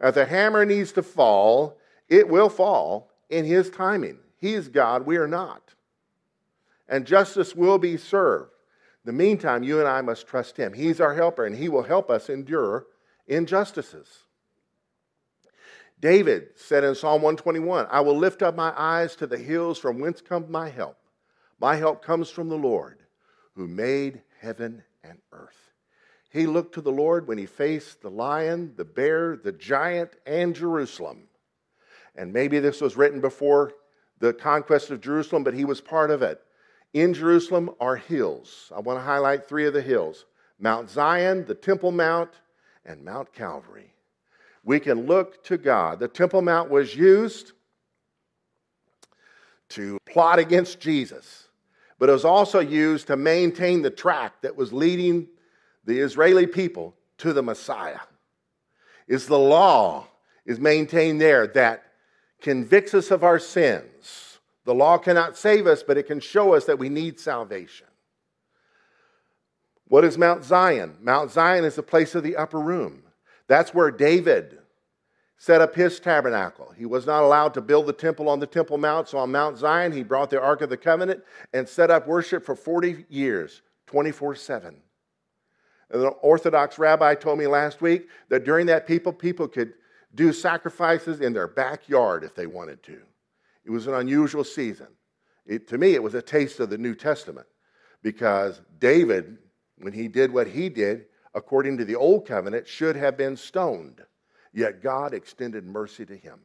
[0.00, 4.18] If the hammer needs to fall, it will fall in his timing.
[4.38, 5.74] He is God, we are not
[6.90, 8.50] and justice will be served.
[9.04, 10.74] In the meantime, you and I must trust him.
[10.74, 12.84] He's our helper, and he will help us endure
[13.26, 14.24] injustices.
[16.00, 20.00] David said in Psalm 121, I will lift up my eyes to the hills from
[20.00, 20.96] whence comes my help.
[21.60, 22.98] My help comes from the Lord,
[23.54, 25.72] who made heaven and earth.
[26.30, 30.54] He looked to the Lord when he faced the lion, the bear, the giant, and
[30.54, 31.24] Jerusalem.
[32.16, 33.72] And maybe this was written before
[34.18, 36.42] the conquest of Jerusalem, but he was part of it.
[36.92, 38.72] In Jerusalem are hills.
[38.74, 40.24] I want to highlight three of the hills
[40.58, 42.30] Mount Zion, the Temple Mount,
[42.84, 43.94] and Mount Calvary.
[44.64, 46.00] We can look to God.
[46.00, 47.52] The Temple Mount was used
[49.70, 51.48] to plot against Jesus,
[51.98, 55.28] but it was also used to maintain the track that was leading
[55.84, 58.00] the Israeli people to the Messiah.
[59.06, 60.08] Is the law
[60.44, 61.84] is maintained there that
[62.40, 64.29] convicts us of our sins
[64.64, 67.86] the law cannot save us, but it can show us that we need salvation.
[69.88, 70.96] What is Mount Zion?
[71.00, 73.02] Mount Zion is the place of the upper room.
[73.48, 74.58] That's where David
[75.36, 76.72] set up his tabernacle.
[76.76, 79.56] He was not allowed to build the temple on the Temple Mount, so on Mount
[79.56, 83.62] Zion, he brought the Ark of the Covenant and set up worship for 40 years,
[83.86, 84.76] 24 7.
[85.92, 89.72] An Orthodox rabbi told me last week that during that people, people could
[90.14, 93.00] do sacrifices in their backyard if they wanted to.
[93.70, 94.88] It was an unusual season.
[95.46, 97.46] It, to me, it was a taste of the New Testament
[98.02, 99.38] because David,
[99.78, 101.06] when he did what he did,
[101.36, 104.02] according to the Old Covenant, should have been stoned.
[104.52, 106.40] Yet God extended mercy to him.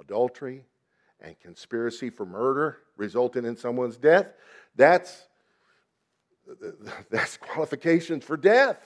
[0.00, 0.64] Adultery
[1.20, 4.26] and conspiracy for murder resulting in someone's death,
[4.74, 5.28] that's
[7.08, 8.78] that's qualifications for death.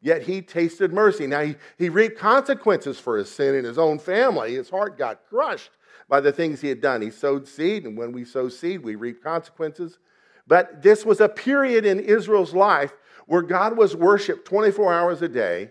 [0.00, 1.28] Yet he tasted mercy.
[1.28, 4.54] Now he, he reaped consequences for his sin in his own family.
[4.54, 5.70] His heart got crushed
[6.08, 7.02] by the things he had done.
[7.02, 9.98] He sowed seed, and when we sow seed, we reap consequences.
[10.46, 12.92] But this was a period in Israel's life
[13.26, 15.70] where God was worshiped 24 hours a day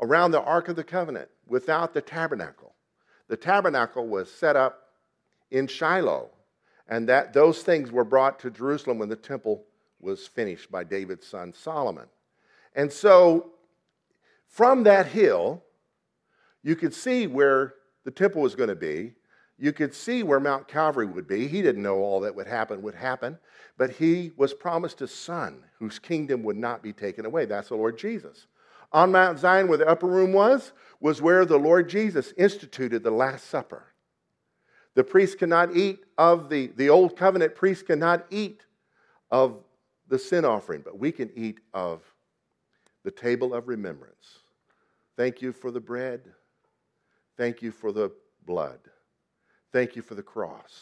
[0.00, 2.74] around the Ark of the Covenant without the tabernacle.
[3.28, 4.84] The tabernacle was set up
[5.50, 6.30] in Shiloh,
[6.88, 9.64] and that those things were brought to Jerusalem when the temple
[10.00, 12.06] was finished by David's son Solomon.
[12.74, 13.52] And so
[14.46, 15.62] from that hill,
[16.62, 17.74] you could see where
[18.08, 19.12] the temple was going to be.
[19.58, 21.46] You could see where Mount Calvary would be.
[21.46, 23.38] He didn't know all that would happen would happen,
[23.76, 27.44] but he was promised a son whose kingdom would not be taken away.
[27.44, 28.46] That's the Lord Jesus.
[28.92, 33.10] On Mount Zion, where the upper room was, was where the Lord Jesus instituted the
[33.10, 33.92] Last Supper.
[34.94, 38.62] The priest cannot eat of the, the old covenant priest cannot eat
[39.30, 39.62] of
[40.08, 42.00] the sin offering, but we can eat of
[43.04, 44.38] the table of remembrance.
[45.14, 46.22] Thank you for the bread.
[47.38, 48.12] Thank you for the
[48.44, 48.80] blood.
[49.72, 50.80] Thank you for the cross.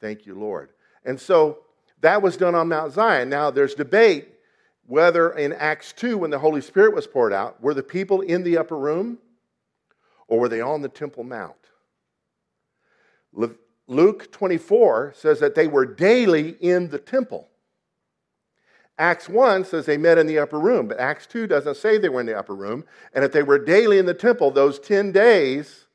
[0.00, 0.70] Thank you, Lord.
[1.04, 1.58] And so
[2.00, 3.28] that was done on Mount Zion.
[3.28, 4.30] Now there's debate
[4.88, 8.42] whether in Acts 2, when the Holy Spirit was poured out, were the people in
[8.42, 9.18] the upper room
[10.28, 11.54] or were they on the Temple Mount?
[13.88, 17.48] Luke 24 says that they were daily in the temple.
[18.98, 22.08] Acts 1 says they met in the upper room, but Acts 2 doesn't say they
[22.08, 22.84] were in the upper room.
[23.12, 25.86] And if they were daily in the temple, those 10 days,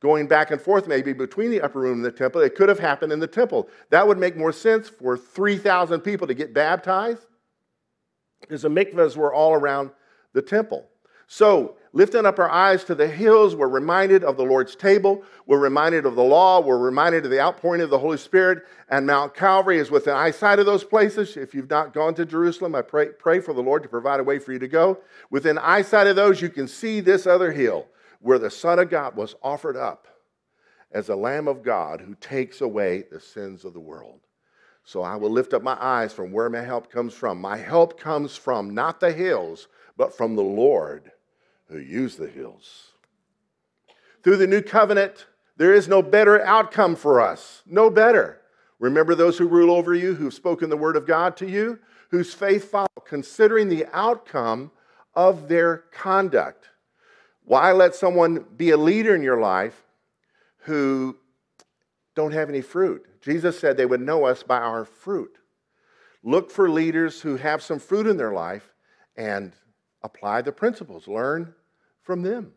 [0.00, 2.80] going back and forth maybe between the upper room and the temple, it could have
[2.80, 3.68] happened in the temple.
[3.90, 7.26] That would make more sense for 3,000 people to get baptized
[8.40, 9.90] because the mikvahs were all around
[10.32, 10.88] the temple.
[11.26, 15.22] So, lifting up our eyes to the hills, we're reminded of the Lord's table.
[15.46, 16.60] We're reminded of the law.
[16.60, 18.64] We're reminded of the outpouring of the Holy Spirit.
[18.88, 21.36] And Mount Calvary is within eyesight of those places.
[21.36, 24.24] If you've not gone to Jerusalem, I pray, pray for the Lord to provide a
[24.24, 24.98] way for you to go.
[25.30, 27.86] Within eyesight of those, you can see this other hill
[28.20, 30.08] where the Son of God was offered up
[30.90, 34.20] as a Lamb of God who takes away the sins of the world.
[34.84, 37.40] So I will lift up my eyes from where my help comes from.
[37.40, 41.12] My help comes from not the hills, but from the Lord
[41.68, 42.92] who use the hills.
[44.22, 45.26] Through the new covenant,
[45.56, 47.62] there is no better outcome for us.
[47.66, 48.40] No better.
[48.78, 51.78] Remember those who rule over you, who've spoken the word of God to you,
[52.10, 54.70] whose faith follow, considering the outcome
[55.14, 56.68] of their conduct.
[57.44, 59.82] Why let someone be a leader in your life
[60.58, 61.16] who
[62.14, 63.04] don't have any fruit?
[63.20, 65.38] Jesus said they would know us by our fruit.
[66.22, 68.72] Look for leaders who have some fruit in their life
[69.16, 69.52] and
[70.02, 71.08] apply the principles.
[71.08, 71.54] Learn
[72.08, 72.52] from them.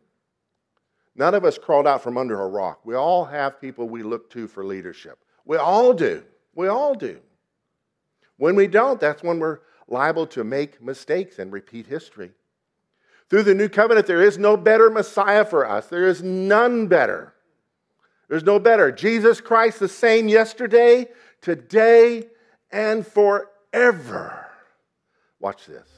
[1.14, 2.86] None of us crawled out from under a rock.
[2.86, 5.20] We all have people we look to for leadership.
[5.44, 6.24] We all do.
[6.56, 7.20] We all do.
[8.38, 9.60] When we don't, that's when we're
[9.90, 12.32] liable to make mistakes and repeat history.
[13.30, 15.88] Through the new covenant, there is no better Messiah for us.
[15.88, 17.34] There is none better.
[18.30, 18.90] There's no better.
[18.90, 21.08] Jesus Christ, the same yesterday,
[21.42, 22.30] today,
[22.72, 24.48] and forever.
[25.42, 25.90] Watch this.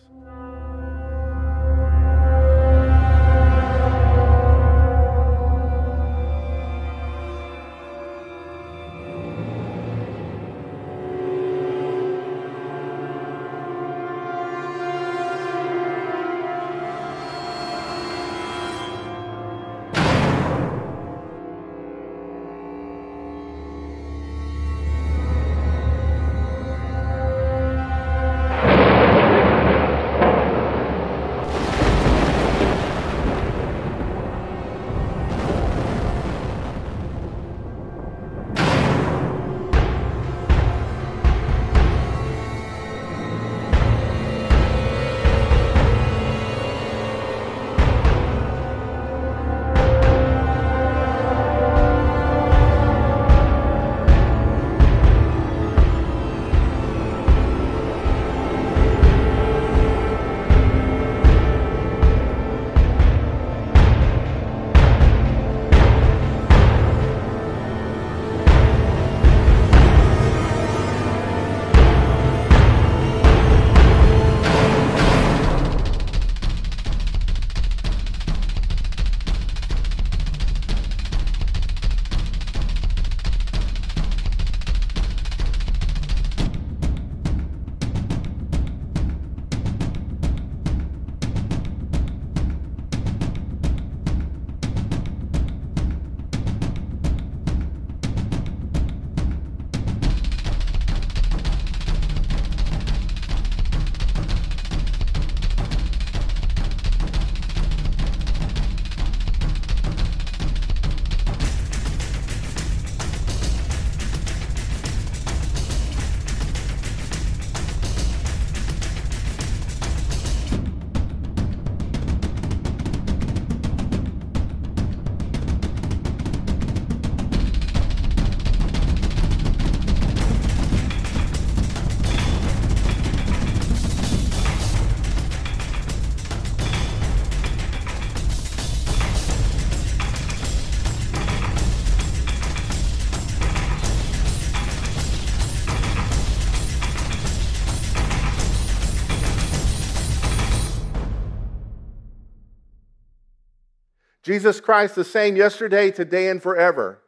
[154.24, 157.00] Jesus Christ, the same yesterday, today, and forever.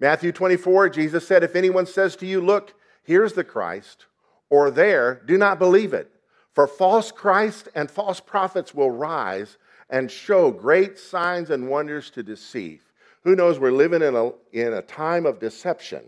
[0.00, 4.06] Matthew 24, Jesus said, If anyone says to you, Look, here's the Christ,
[4.48, 6.10] or there, do not believe it.
[6.54, 9.58] For false Christ and false prophets will rise
[9.90, 12.82] and show great signs and wonders to deceive.
[13.24, 13.58] Who knows?
[13.58, 16.02] We're living in a, in a time of deception.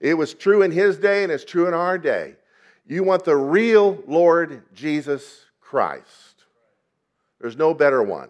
[0.00, 2.36] It was true in his day and it's true in our day.
[2.86, 6.44] You want the real Lord Jesus Christ.
[7.40, 8.28] There's no better one.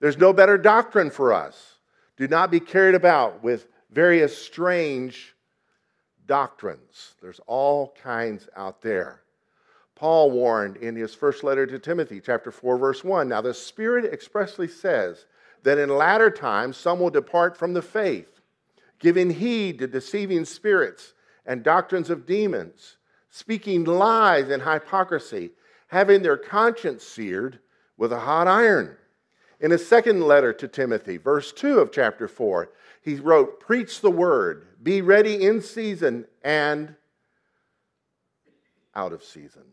[0.00, 1.76] There's no better doctrine for us.
[2.16, 5.34] Do not be carried about with various strange
[6.26, 7.14] doctrines.
[7.20, 9.22] There's all kinds out there.
[9.94, 14.10] Paul warned in his first letter to Timothy, chapter 4, verse 1 Now the Spirit
[14.10, 15.26] expressly says
[15.62, 18.40] that in latter times some will depart from the faith,
[18.98, 21.12] giving heed to deceiving spirits
[21.44, 22.96] and doctrines of demons,
[23.28, 25.50] speaking lies and hypocrisy,
[25.88, 27.58] having their conscience seared
[27.98, 28.96] with a hot iron.
[29.60, 32.70] In his second letter to Timothy, verse 2 of chapter 4,
[33.02, 36.94] he wrote, Preach the word, be ready in season and
[38.94, 39.64] out of season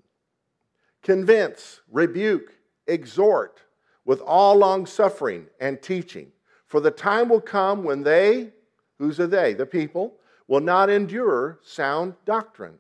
[1.08, 2.52] convince, rebuke,
[2.86, 3.62] exhort
[4.04, 6.30] with all long suffering and teaching.
[6.66, 8.50] For the time will come when they,
[8.98, 9.54] who's are they?
[9.54, 10.16] The people,
[10.50, 12.78] will not endure sound doctrine.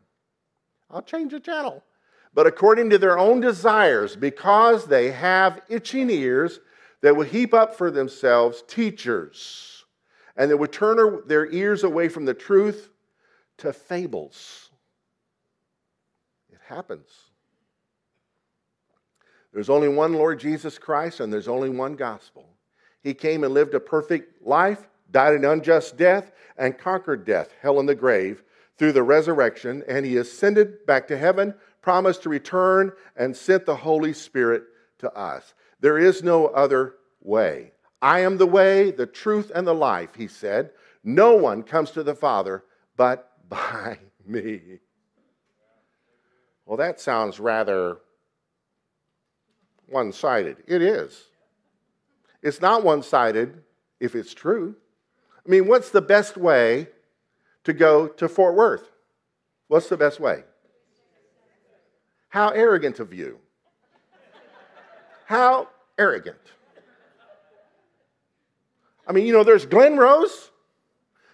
[0.91, 1.85] I'll change the channel.
[2.33, 6.59] But according to their own desires, because they have itching ears,
[7.01, 9.85] they will heap up for themselves teachers,
[10.35, 12.89] and they will turn their ears away from the truth
[13.57, 14.69] to fables.
[16.51, 17.07] It happens.
[19.53, 22.47] There's only one Lord Jesus Christ, and there's only one gospel.
[23.01, 27.79] He came and lived a perfect life, died an unjust death, and conquered death, hell,
[27.79, 28.43] and the grave
[28.77, 33.75] through the resurrection, and he ascended back to heaven, promised to return, and sent the
[33.75, 34.63] Holy Spirit
[34.99, 35.53] to us.
[35.79, 37.71] There is no other way.
[38.01, 40.71] I am the way, the truth, and the life, he said.
[41.03, 42.63] No one comes to the Father
[42.97, 44.79] but by me.
[46.65, 47.99] Well, that sounds rather
[49.87, 50.57] one sided.
[50.67, 51.23] It is.
[52.41, 53.63] It's not one sided
[54.01, 54.75] if it's true.
[55.45, 56.89] I mean, what's the best way
[57.63, 58.91] to go to Fort Worth?
[59.69, 60.43] What's the best way?
[62.29, 63.39] How arrogant of you.
[65.27, 65.67] How
[65.99, 66.37] arrogant.
[69.05, 70.51] I mean, you know, there's Glen Rose.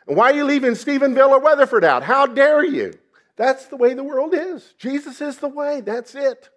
[0.08, 2.02] And why are you leaving Stephenville or Weatherford out?
[2.02, 2.96] How dare you?
[3.36, 4.74] That's the way the world is.
[4.80, 5.82] Jesus is the way.
[5.82, 6.50] That's it.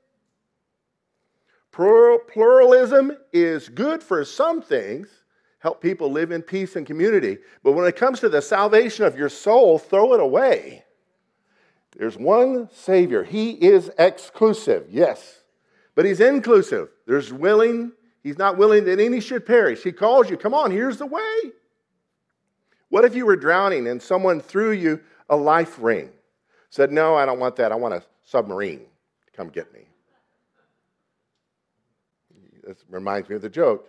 [1.73, 5.09] Pluralism is good for some things,
[5.59, 7.37] help people live in peace and community.
[7.63, 10.85] But when it comes to the salvation of your soul, throw it away.
[11.99, 13.25] There's one Savior.
[13.25, 15.43] He is exclusive, yes,
[15.97, 16.91] but He's inclusive.
[17.09, 17.91] There's willing,
[18.23, 19.83] He's not willing that any should perish.
[19.83, 21.51] He calls you, come on, here's the way.
[22.89, 26.11] What if you were drowning and someone threw you a life ring?
[26.71, 27.73] Said, No, I don't want that.
[27.73, 29.89] I want a submarine to come get me.
[32.65, 33.89] This reminds me of the joke.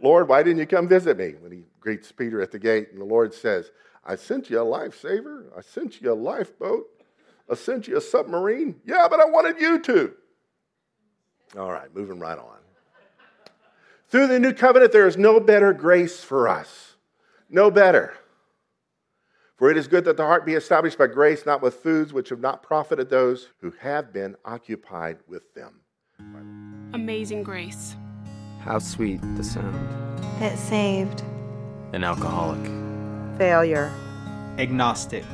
[0.00, 1.34] Lord, why didn't you come visit me?
[1.40, 3.70] When he greets Peter at the gate, and the Lord says,
[4.04, 5.46] I sent you a lifesaver.
[5.56, 6.86] I sent you a lifeboat.
[7.50, 8.76] I sent you a submarine.
[8.84, 10.14] Yeah, but I wanted you to.
[11.56, 12.56] All right, moving right on.
[14.08, 16.94] Through the new covenant, there is no better grace for us.
[17.48, 18.14] No better.
[19.56, 22.28] For it is good that the heart be established by grace, not with foods which
[22.30, 25.80] have not profited those who have been occupied with them.
[26.92, 27.96] Amazing grace.
[28.60, 29.74] How sweet the sound.
[30.40, 31.22] That saved.
[31.92, 32.64] An alcoholic.
[33.38, 33.92] Failure.
[34.58, 35.24] Agnostic.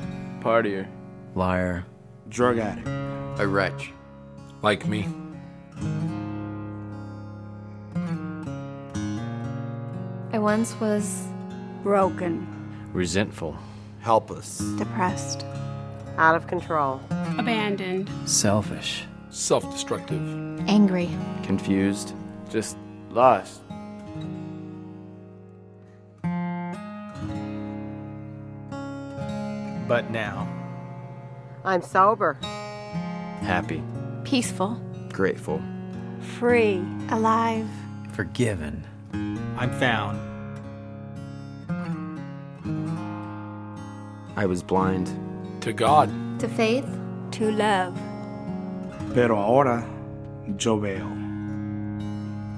[0.40, 0.86] Partier.
[1.34, 1.86] Liar.
[2.28, 2.88] Drug addict.
[3.40, 3.92] A wretch.
[4.62, 5.06] Like me.
[10.32, 11.26] I once was
[11.82, 12.46] broken,
[12.92, 13.56] resentful,
[14.00, 15.44] helpless, depressed,
[16.18, 17.00] out of control,
[17.36, 20.20] abandoned, selfish, self destructive,
[20.68, 21.10] angry,
[21.42, 22.14] confused,
[22.48, 22.76] just
[23.10, 23.60] lost.
[29.88, 30.46] But now,
[31.64, 32.34] I'm sober,
[33.42, 33.82] happy,
[34.22, 34.80] peaceful,
[35.20, 35.60] grateful,
[36.38, 37.68] free, alive,
[38.12, 38.82] forgiven.
[39.58, 40.16] I'm found.
[44.34, 45.10] I was blind.
[45.60, 46.08] To God.
[46.40, 46.86] To faith.
[47.32, 47.94] To love.
[49.12, 49.86] Pero ahora
[50.58, 51.06] yo veo.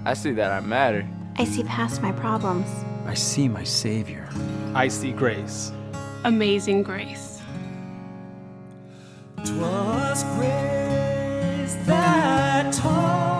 [0.06, 1.04] I see that I matter.
[1.38, 2.68] I see past my problems.
[3.06, 4.28] I see my Savior.
[4.72, 5.72] I see grace.
[6.22, 7.42] Amazing grace.
[9.44, 11.01] Twas grace
[11.86, 13.31] that taught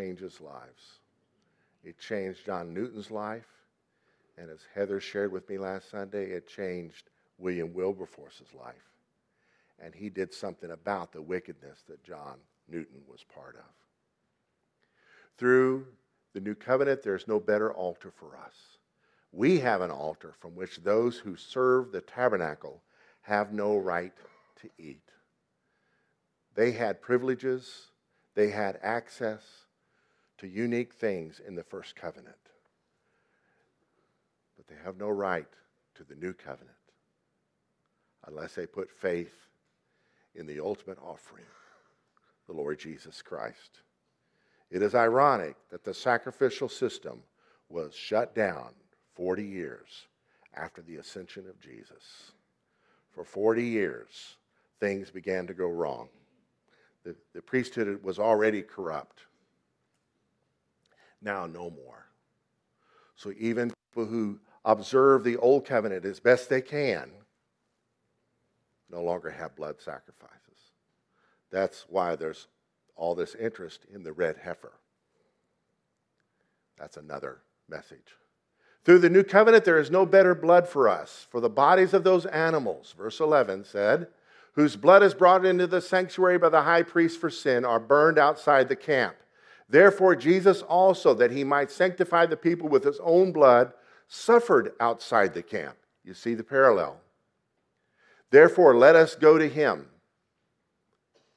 [0.00, 1.00] changes lives.
[1.84, 3.48] It changed John Newton's life,
[4.38, 8.74] and as Heather shared with me last Sunday, it changed William Wilberforce's life.
[9.82, 12.36] And he did something about the wickedness that John
[12.68, 13.70] Newton was part of.
[15.36, 15.86] Through
[16.34, 18.78] the new covenant, there's no better altar for us.
[19.32, 22.82] We have an altar from which those who serve the tabernacle
[23.22, 24.12] have no right
[24.62, 25.10] to eat.
[26.54, 27.88] They had privileges,
[28.34, 29.42] they had access
[30.40, 32.34] to unique things in the first covenant.
[34.56, 35.48] But they have no right
[35.96, 36.76] to the new covenant
[38.26, 39.34] unless they put faith
[40.34, 41.44] in the ultimate offering,
[42.46, 43.80] the Lord Jesus Christ.
[44.70, 47.22] It is ironic that the sacrificial system
[47.68, 48.70] was shut down
[49.14, 50.06] 40 years
[50.54, 52.32] after the ascension of Jesus.
[53.10, 54.36] For 40 years,
[54.78, 56.08] things began to go wrong.
[57.04, 59.20] The, the priesthood was already corrupt.
[61.22, 62.06] Now, no more.
[63.16, 67.10] So, even people who observe the old covenant as best they can
[68.90, 70.40] no longer have blood sacrifices.
[71.50, 72.48] That's why there's
[72.96, 74.72] all this interest in the red heifer.
[76.78, 78.16] That's another message.
[78.84, 82.04] Through the new covenant, there is no better blood for us, for the bodies of
[82.04, 84.08] those animals, verse 11 said,
[84.54, 88.18] whose blood is brought into the sanctuary by the high priest for sin, are burned
[88.18, 89.16] outside the camp.
[89.70, 93.72] Therefore, Jesus also, that he might sanctify the people with his own blood,
[94.08, 95.76] suffered outside the camp.
[96.02, 97.00] You see the parallel.
[98.30, 99.86] Therefore, let us go to him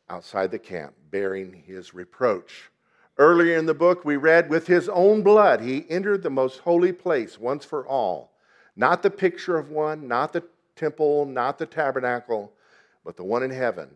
[0.09, 2.71] outside the camp, bearing his reproach.
[3.19, 6.91] Earlier in the book, we read, with his own blood, he entered the most holy
[6.91, 8.31] place once for all.
[8.75, 10.43] Not the picture of one, not the
[10.75, 12.51] temple, not the tabernacle,
[13.05, 13.91] but the one in heaven.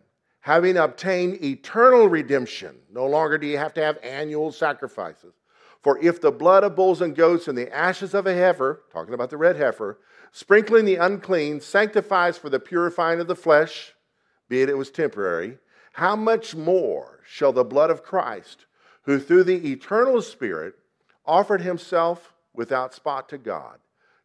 [0.48, 5.34] Having obtained eternal redemption, no longer do you have to have annual sacrifices.
[5.82, 9.12] For if the blood of bulls and goats and the ashes of a heifer, talking
[9.12, 9.98] about the red heifer,
[10.32, 13.92] sprinkling the unclean, sanctifies for the purifying of the flesh,
[14.48, 15.58] be it it was temporary,
[15.92, 18.64] how much more shall the blood of Christ,
[19.02, 20.76] who through the eternal Spirit
[21.26, 23.80] offered himself without spot to God,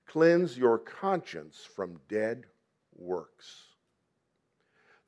[0.08, 2.46] cleanse your conscience from dead
[2.96, 3.63] works?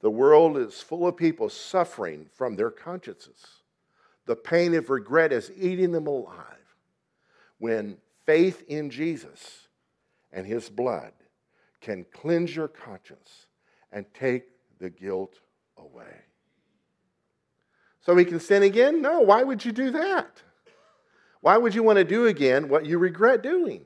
[0.06, 3.44] The world is full of people suffering from their consciences.
[4.28, 6.76] The pain of regret is eating them alive.
[7.58, 9.68] When faith in Jesus
[10.32, 11.12] and his blood
[11.82, 13.48] can cleanse your conscience
[13.92, 14.44] and take
[14.78, 15.40] the guilt
[15.76, 16.22] away.
[18.02, 19.02] So we can sin again?
[19.02, 20.40] No, why would you do that?
[21.42, 23.86] Why would you want to do again what you regret doing?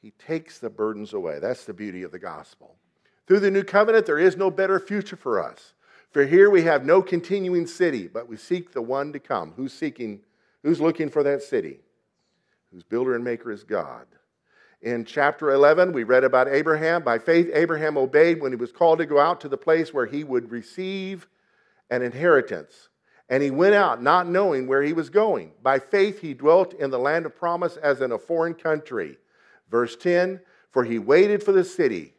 [0.00, 1.38] He takes the burdens away.
[1.38, 2.78] That's the beauty of the gospel.
[3.26, 5.74] Through the new covenant, there is no better future for us.
[6.10, 9.52] For here we have no continuing city, but we seek the one to come.
[9.56, 10.20] Who's seeking,
[10.62, 11.80] who's looking for that city?
[12.70, 14.06] Whose builder and maker is God.
[14.82, 17.02] In chapter 11, we read about Abraham.
[17.02, 20.06] By faith, Abraham obeyed when he was called to go out to the place where
[20.06, 21.28] he would receive
[21.88, 22.88] an inheritance.
[23.28, 25.52] And he went out not knowing where he was going.
[25.62, 29.18] By faith, he dwelt in the land of promise as in a foreign country.
[29.70, 32.14] Verse 10 For he waited for the city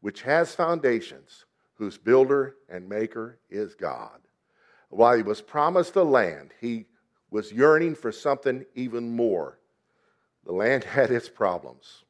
[0.00, 1.44] which has foundations,
[1.74, 4.20] whose builder and maker is God.
[4.88, 6.86] While he was promised a land, he
[7.30, 9.58] was yearning for something even more.
[10.44, 12.04] The land had its problems.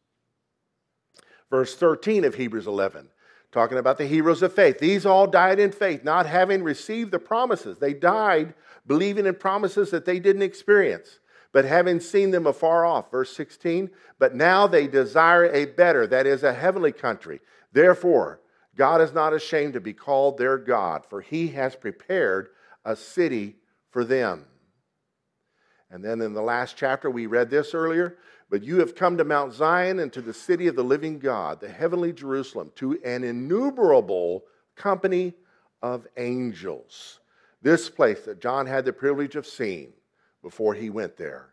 [1.51, 3.09] Verse 13 of Hebrews 11,
[3.53, 4.79] talking about the heroes of faith.
[4.79, 7.79] These all died in faith, not having received the promises.
[7.79, 8.55] They died
[8.87, 11.21] believing in promises that they didn't experience,
[11.53, 13.11] but having seen them afar off.
[13.11, 17.41] Verse 16, but now they desire a better, that is, a heavenly country.
[17.77, 18.41] Therefore,
[18.75, 22.49] God is not ashamed to be called their God, for he has prepared
[22.87, 23.57] a city
[23.91, 24.47] for them.
[25.91, 28.17] And then in the last chapter, we read this earlier.
[28.49, 31.61] But you have come to Mount Zion and to the city of the living God,
[31.61, 35.35] the heavenly Jerusalem, to an innumerable company
[35.83, 37.21] of angels.
[37.61, 39.93] This place that John had the privilege of seeing
[40.43, 41.51] before he went there.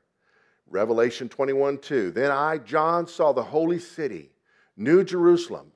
[0.69, 2.11] Revelation 21 2.
[2.11, 4.31] Then I, John, saw the holy city,
[4.77, 5.72] New Jerusalem,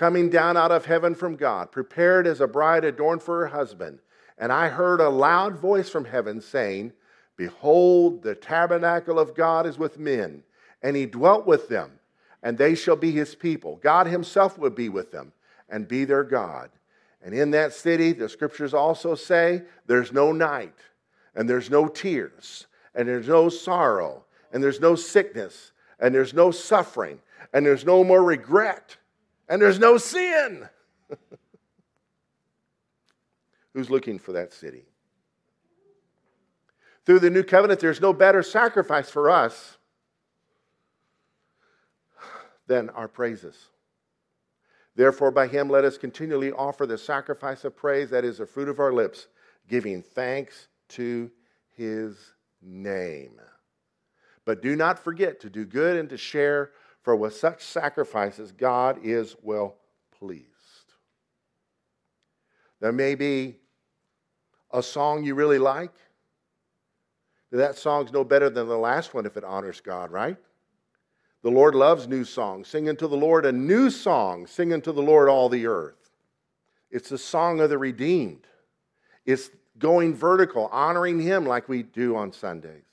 [0.00, 3.98] coming down out of heaven from God, prepared as a bride adorned for her husband.
[4.38, 6.94] And I heard a loud voice from heaven saying,
[7.36, 10.42] Behold, the tabernacle of God is with men,
[10.82, 11.90] and he dwelt with them,
[12.42, 13.78] and they shall be his people.
[13.82, 15.32] God himself will be with them
[15.68, 16.70] and be their God.
[17.22, 20.78] And in that city, the scriptures also say, there's no night,
[21.34, 26.50] and there's no tears, and there's no sorrow, and there's no sickness, and there's no
[26.50, 27.20] suffering,
[27.52, 28.96] and there's no more regret,
[29.50, 30.66] and there's no sin.
[33.74, 34.84] Who's looking for that city?
[37.04, 39.76] Through the new covenant, there's no better sacrifice for us
[42.68, 43.56] than our praises.
[44.94, 48.68] Therefore, by him, let us continually offer the sacrifice of praise, that is the fruit
[48.68, 49.26] of our lips,
[49.68, 51.30] giving thanks to
[51.76, 53.40] his name.
[54.44, 56.70] But do not forget to do good and to share,
[57.02, 59.76] for with such sacrifices, God is well
[60.18, 60.46] pleased.
[62.80, 63.56] There may be
[64.72, 65.92] a song you really like.
[67.52, 70.36] That song's no better than the last one if it honors God, right?
[71.42, 72.68] The Lord loves new songs.
[72.68, 74.46] Sing unto the Lord a new song.
[74.46, 76.10] Sing unto the Lord all the earth.
[76.90, 78.46] It's the song of the redeemed.
[79.24, 82.84] It's going vertical, honoring Him like we do on Sundays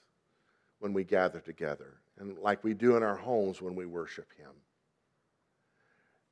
[0.79, 4.51] when we gather together and like we do in our homes when we worship Him.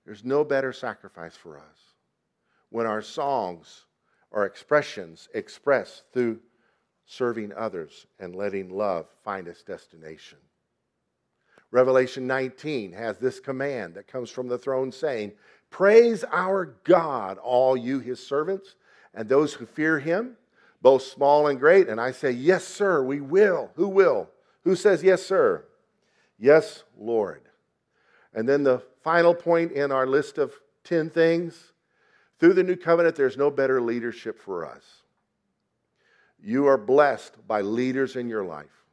[0.06, 1.94] There's no better sacrifice for us
[2.70, 3.86] when our songs
[4.32, 6.40] are expressions expressed through
[7.06, 10.38] serving others and letting love find its destination.
[11.72, 15.34] Revelation 19 has this command that comes from the throne saying,
[15.70, 18.76] Praise our God, all you his servants,
[19.14, 20.38] and those who fear him,
[20.82, 21.90] both small and great.
[21.90, 23.72] And I say, Yes, sir, we will.
[23.76, 24.30] Who will?
[24.64, 25.66] Who says, Yes, sir?
[26.38, 27.42] Yes, Lord.
[28.34, 31.74] And then the final point in our list of 10 things
[32.40, 34.84] through the new covenant, there's no better leadership for us.
[36.42, 38.84] You are blessed by leaders in your life.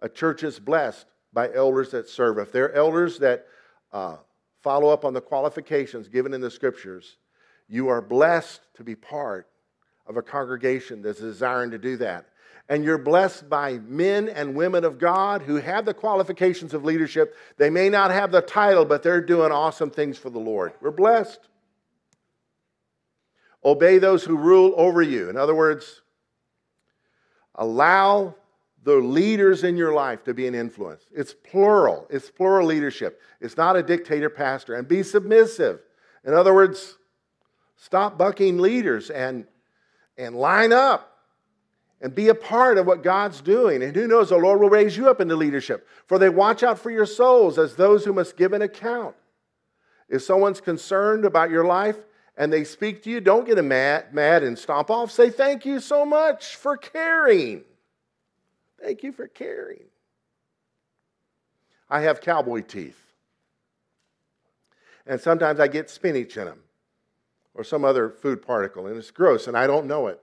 [0.00, 2.38] A church is blessed by elders that serve.
[2.38, 3.46] If they're elders that
[3.92, 4.16] uh,
[4.62, 7.18] follow up on the qualifications given in the scriptures,
[7.68, 9.48] you are blessed to be part
[10.06, 12.28] of a congregation that's desiring to do that.
[12.68, 17.34] And you're blessed by men and women of God who have the qualifications of leadership.
[17.56, 20.74] They may not have the title, but they're doing awesome things for the Lord.
[20.82, 21.40] We're blessed.
[23.64, 25.30] Obey those who rule over you.
[25.30, 26.02] In other words,
[27.54, 28.34] allow
[28.84, 31.04] the leaders in your life to be an influence.
[31.14, 33.20] It's plural, it's plural leadership.
[33.40, 34.74] It's not a dictator pastor.
[34.74, 35.80] And be submissive.
[36.24, 36.96] In other words,
[37.76, 39.46] stop bucking leaders and,
[40.16, 41.17] and line up
[42.00, 43.82] and be a part of what God's doing.
[43.82, 45.86] And who knows, the Lord will raise you up into leadership.
[46.06, 49.16] For they watch out for your souls as those who must give an account.
[50.08, 51.96] If someone's concerned about your life
[52.36, 55.10] and they speak to you, don't get mad, mad and stomp off.
[55.10, 57.64] Say, Thank you so much for caring.
[58.80, 59.84] Thank you for caring.
[61.90, 63.00] I have cowboy teeth.
[65.06, 66.60] And sometimes I get spinach in them
[67.54, 70.20] or some other food particle, and it's gross, and I don't know it.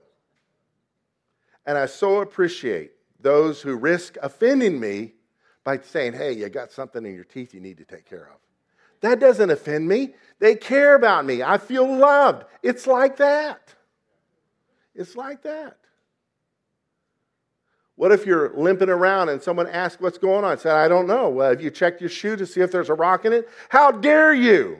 [1.66, 5.14] And I so appreciate those who risk offending me
[5.64, 8.38] by saying, hey, you got something in your teeth you need to take care of.
[9.00, 10.14] That doesn't offend me.
[10.38, 11.42] They care about me.
[11.42, 12.44] I feel loved.
[12.62, 13.74] It's like that.
[14.94, 15.76] It's like that.
[17.96, 20.52] What if you're limping around and someone asks what's going on?
[20.52, 21.30] I said, I don't know.
[21.30, 23.48] Well, have you checked your shoe to see if there's a rock in it?
[23.70, 24.78] How dare you?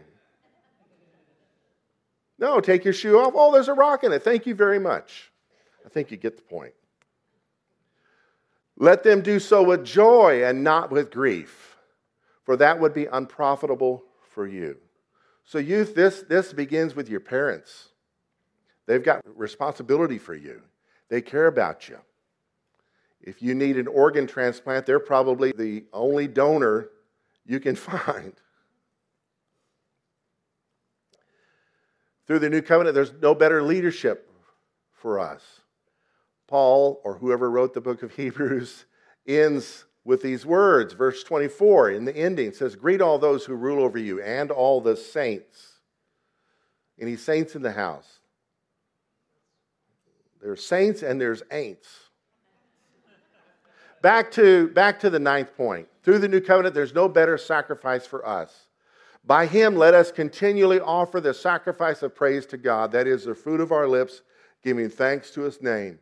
[2.38, 3.32] No, take your shoe off.
[3.34, 4.22] Oh, there's a rock in it.
[4.22, 5.32] Thank you very much.
[5.86, 6.74] I think you get the point.
[8.76, 11.76] Let them do so with joy and not with grief,
[12.44, 14.76] for that would be unprofitable for you.
[15.44, 17.90] So, youth, this, this begins with your parents.
[18.86, 20.62] They've got responsibility for you,
[21.08, 21.98] they care about you.
[23.22, 26.90] If you need an organ transplant, they're probably the only donor
[27.44, 28.34] you can find.
[32.26, 34.30] Through the new covenant, there's no better leadership
[34.92, 35.42] for us.
[36.46, 38.84] Paul, or whoever wrote the book of Hebrews,
[39.26, 40.94] ends with these words.
[40.94, 44.80] Verse 24 in the ending says, Greet all those who rule over you and all
[44.80, 45.80] the saints.
[46.98, 48.20] Any saints in the house?
[50.40, 51.88] There's saints and there's ain'ts.
[54.02, 55.88] Back to, back to the ninth point.
[56.02, 58.68] Through the new covenant, there's no better sacrifice for us.
[59.24, 63.34] By him, let us continually offer the sacrifice of praise to God, that is the
[63.34, 64.22] fruit of our lips,
[64.62, 65.98] giving thanks to his name.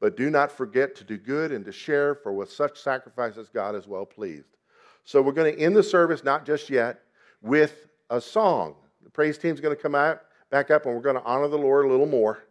[0.00, 3.74] But do not forget to do good and to share, for with such sacrifices, God
[3.74, 4.56] is well pleased.
[5.04, 7.00] So we're going to end the service, not just yet,
[7.40, 8.74] with a song.
[9.02, 11.56] The praise team's going to come out, back up, and we're going to honor the
[11.56, 12.42] Lord a little more.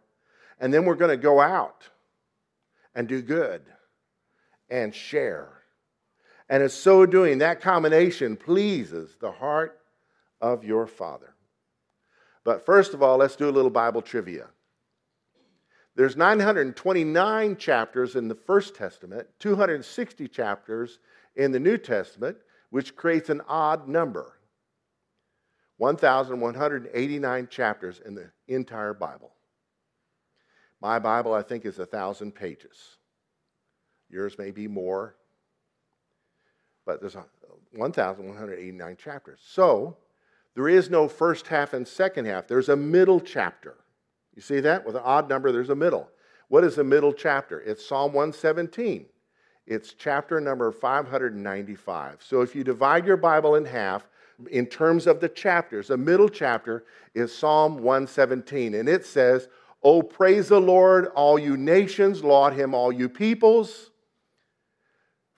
[0.58, 1.88] And then we're going to go out
[2.94, 3.62] and do good
[4.70, 5.48] and share.
[6.48, 9.78] And in so doing, that combination pleases the heart
[10.40, 11.34] of your Father.
[12.44, 14.46] But first of all, let's do a little Bible trivia.
[15.96, 20.98] There's 929 chapters in the First Testament, 260 chapters
[21.34, 22.36] in the New Testament,
[22.68, 24.34] which creates an odd number
[25.78, 29.32] 1,189 chapters in the entire Bible.
[30.80, 32.98] My Bible, I think, is a thousand pages.
[34.08, 35.16] Yours may be more,
[36.84, 37.16] but there's
[37.74, 39.40] 1,189 chapters.
[39.46, 39.96] So
[40.54, 42.46] there is no first half and second half.
[42.46, 43.76] There's a middle chapter.
[44.36, 44.84] You see that?
[44.86, 46.08] With an odd number, there's a middle.
[46.48, 47.60] What is the middle chapter?
[47.60, 49.06] It's Psalm 117.
[49.66, 52.22] It's chapter number 595.
[52.22, 54.06] So if you divide your Bible in half,
[54.50, 56.84] in terms of the chapters, the middle chapter
[57.14, 58.74] is Psalm 117.
[58.74, 59.48] And it says,
[59.82, 63.90] Oh, praise the Lord, all you nations, laud him, all you peoples.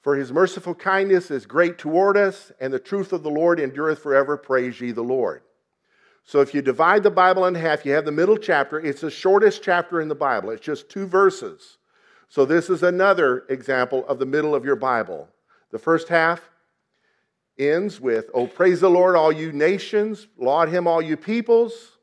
[0.03, 3.99] For his merciful kindness is great toward us, and the truth of the Lord endureth
[3.99, 4.36] forever.
[4.36, 5.42] Praise ye the Lord.
[6.29, 8.79] So if you divide the Bible in half, you have the middle chapter.
[8.79, 11.79] It's the shortest chapter in the Bible, it's just two verses.
[12.29, 15.31] So this is another example of the middle of your Bible.
[15.70, 16.43] The first half
[17.59, 21.97] ends with, Oh, praise the Lord, all you nations, laud him, all you peoples.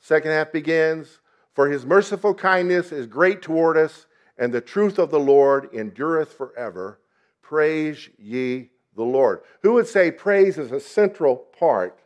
[0.00, 1.20] Second half begins,
[1.54, 4.06] For his merciful kindness is great toward us,
[4.36, 6.98] and the truth of the Lord endureth forever.
[7.42, 9.42] Praise ye the Lord.
[9.62, 11.96] Who would say praise is a central part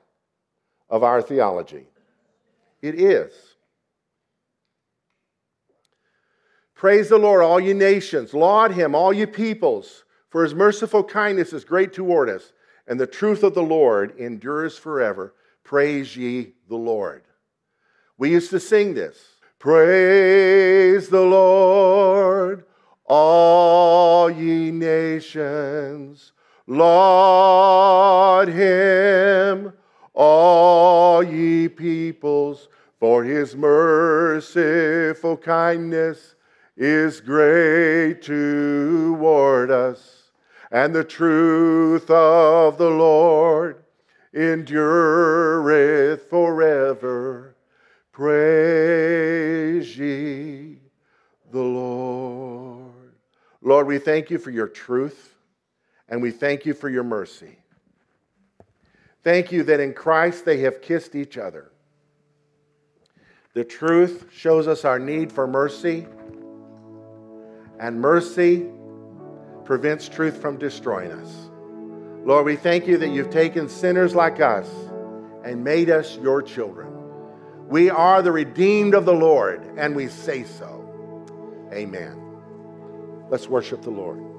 [0.93, 1.89] of our theology?
[2.83, 3.33] It is.
[6.75, 8.35] Praise the Lord, all you nations.
[8.35, 12.53] Laud him, all you peoples, for his merciful kindness is great toward us,
[12.87, 15.35] and the truth of the Lord endures forever.
[15.65, 17.23] Praise ye the Lord.
[18.19, 19.19] We used to sing this.
[19.59, 22.65] Praise the Lord,
[23.05, 26.33] all ye nations.
[26.67, 29.73] Laud him,
[30.15, 36.35] all ye peoples, for his merciful kindness
[36.77, 40.31] is great toward us,
[40.71, 43.83] and the truth of the Lord
[44.35, 47.57] endureth forever.
[48.13, 50.79] Praise ye
[51.51, 53.15] the Lord.
[53.61, 55.35] Lord, we thank you for your truth,
[56.09, 57.62] and we thank you for your mercy.
[59.23, 61.71] Thank you that in Christ they have kissed each other.
[63.55, 66.07] The truth shows us our need for mercy
[67.79, 68.67] and mercy
[69.65, 71.51] prevents truth from destroying us.
[72.25, 74.69] Lord, we thank you that you've taken sinners like us
[75.45, 76.89] and made us your children.
[77.69, 80.79] We are the redeemed of the Lord, and we say so.
[81.73, 82.17] Amen.
[83.29, 84.32] Let's worship the Lord.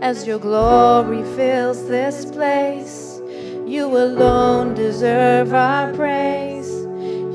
[0.00, 3.20] As your glory fills this place.
[3.66, 6.70] You alone deserve our praise.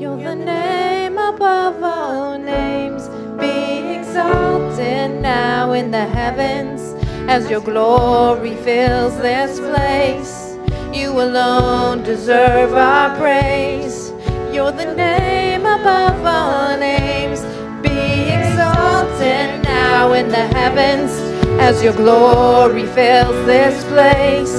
[0.00, 3.08] You're the name above all names.
[3.38, 6.80] Be exalted now in the heavens
[7.28, 10.56] as your glory fills this place.
[10.96, 14.10] You alone deserve our praise.
[14.52, 17.40] You're the name above all names.
[17.82, 21.21] Be exalted now in the heavens
[21.60, 24.54] as your glory fills this place.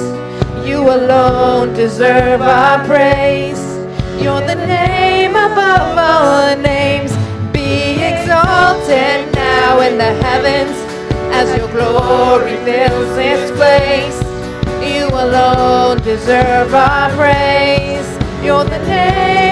[0.66, 3.62] You alone deserve our praise.
[4.22, 7.12] You're the name above all names.
[7.52, 10.76] Be exalted now in the heavens
[11.34, 14.18] as your glory fills this place.
[14.82, 18.08] You alone deserve our praise.
[18.42, 19.43] You're the name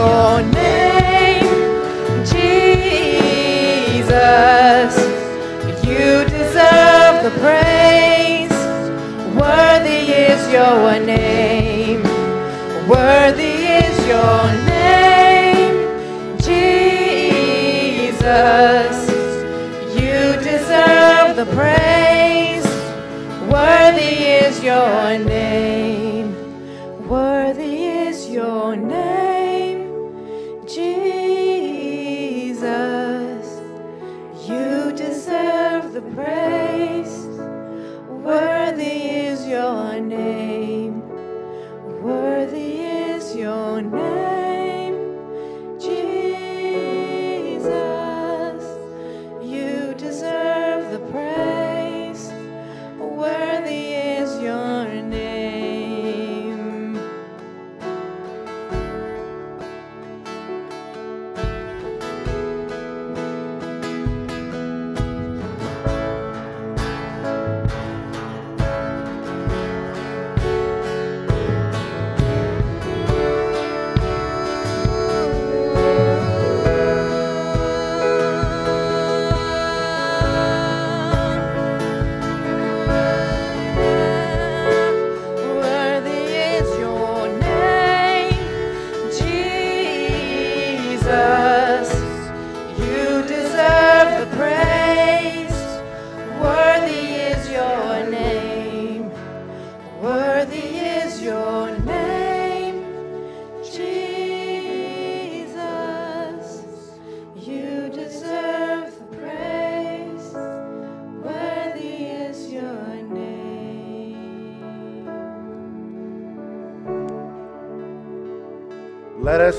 [0.00, 1.48] your name,
[2.32, 2.52] Jesus.
[5.90, 8.56] You deserve the praise.
[9.40, 10.84] Worthy is your
[11.14, 12.02] name.
[12.88, 14.42] Worthy is your
[14.76, 15.76] name,
[16.48, 17.36] Jesus.
[20.00, 22.68] You deserve the praise.
[23.52, 25.79] Worthy is your name.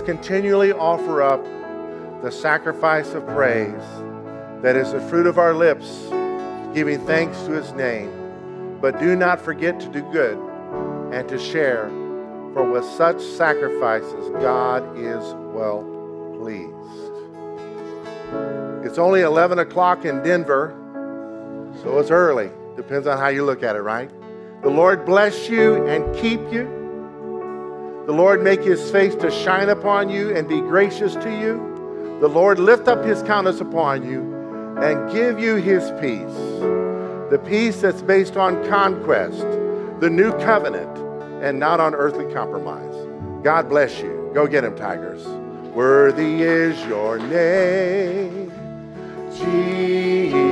[0.02, 1.43] Continually offer up
[2.22, 3.82] the sacrifice of praise
[4.62, 6.08] that is the fruit of our lips,
[6.74, 8.80] giving thanks to his name.
[8.80, 10.38] But do not forget to do good
[11.12, 11.89] and to share,
[12.54, 15.84] for with such sacrifices God is well
[16.39, 16.72] pleased.
[18.86, 20.76] It's only 11 o'clock in Denver,
[21.82, 22.52] so it's early.
[22.76, 24.10] Depends on how you look at it, right?
[24.62, 26.81] The Lord bless you and keep you.
[28.06, 32.18] The Lord make his face to shine upon you and be gracious to you.
[32.20, 34.22] The Lord lift up his countenance upon you
[34.82, 36.60] and give you his peace.
[37.30, 39.41] The peace that's based on conquest,
[39.99, 40.97] the new covenant,
[41.43, 42.95] and not on earthly compromise.
[43.43, 44.32] God bless you.
[44.34, 45.26] Go get him, Tigers.
[45.74, 48.52] Worthy is your name,
[49.38, 50.51] Jesus.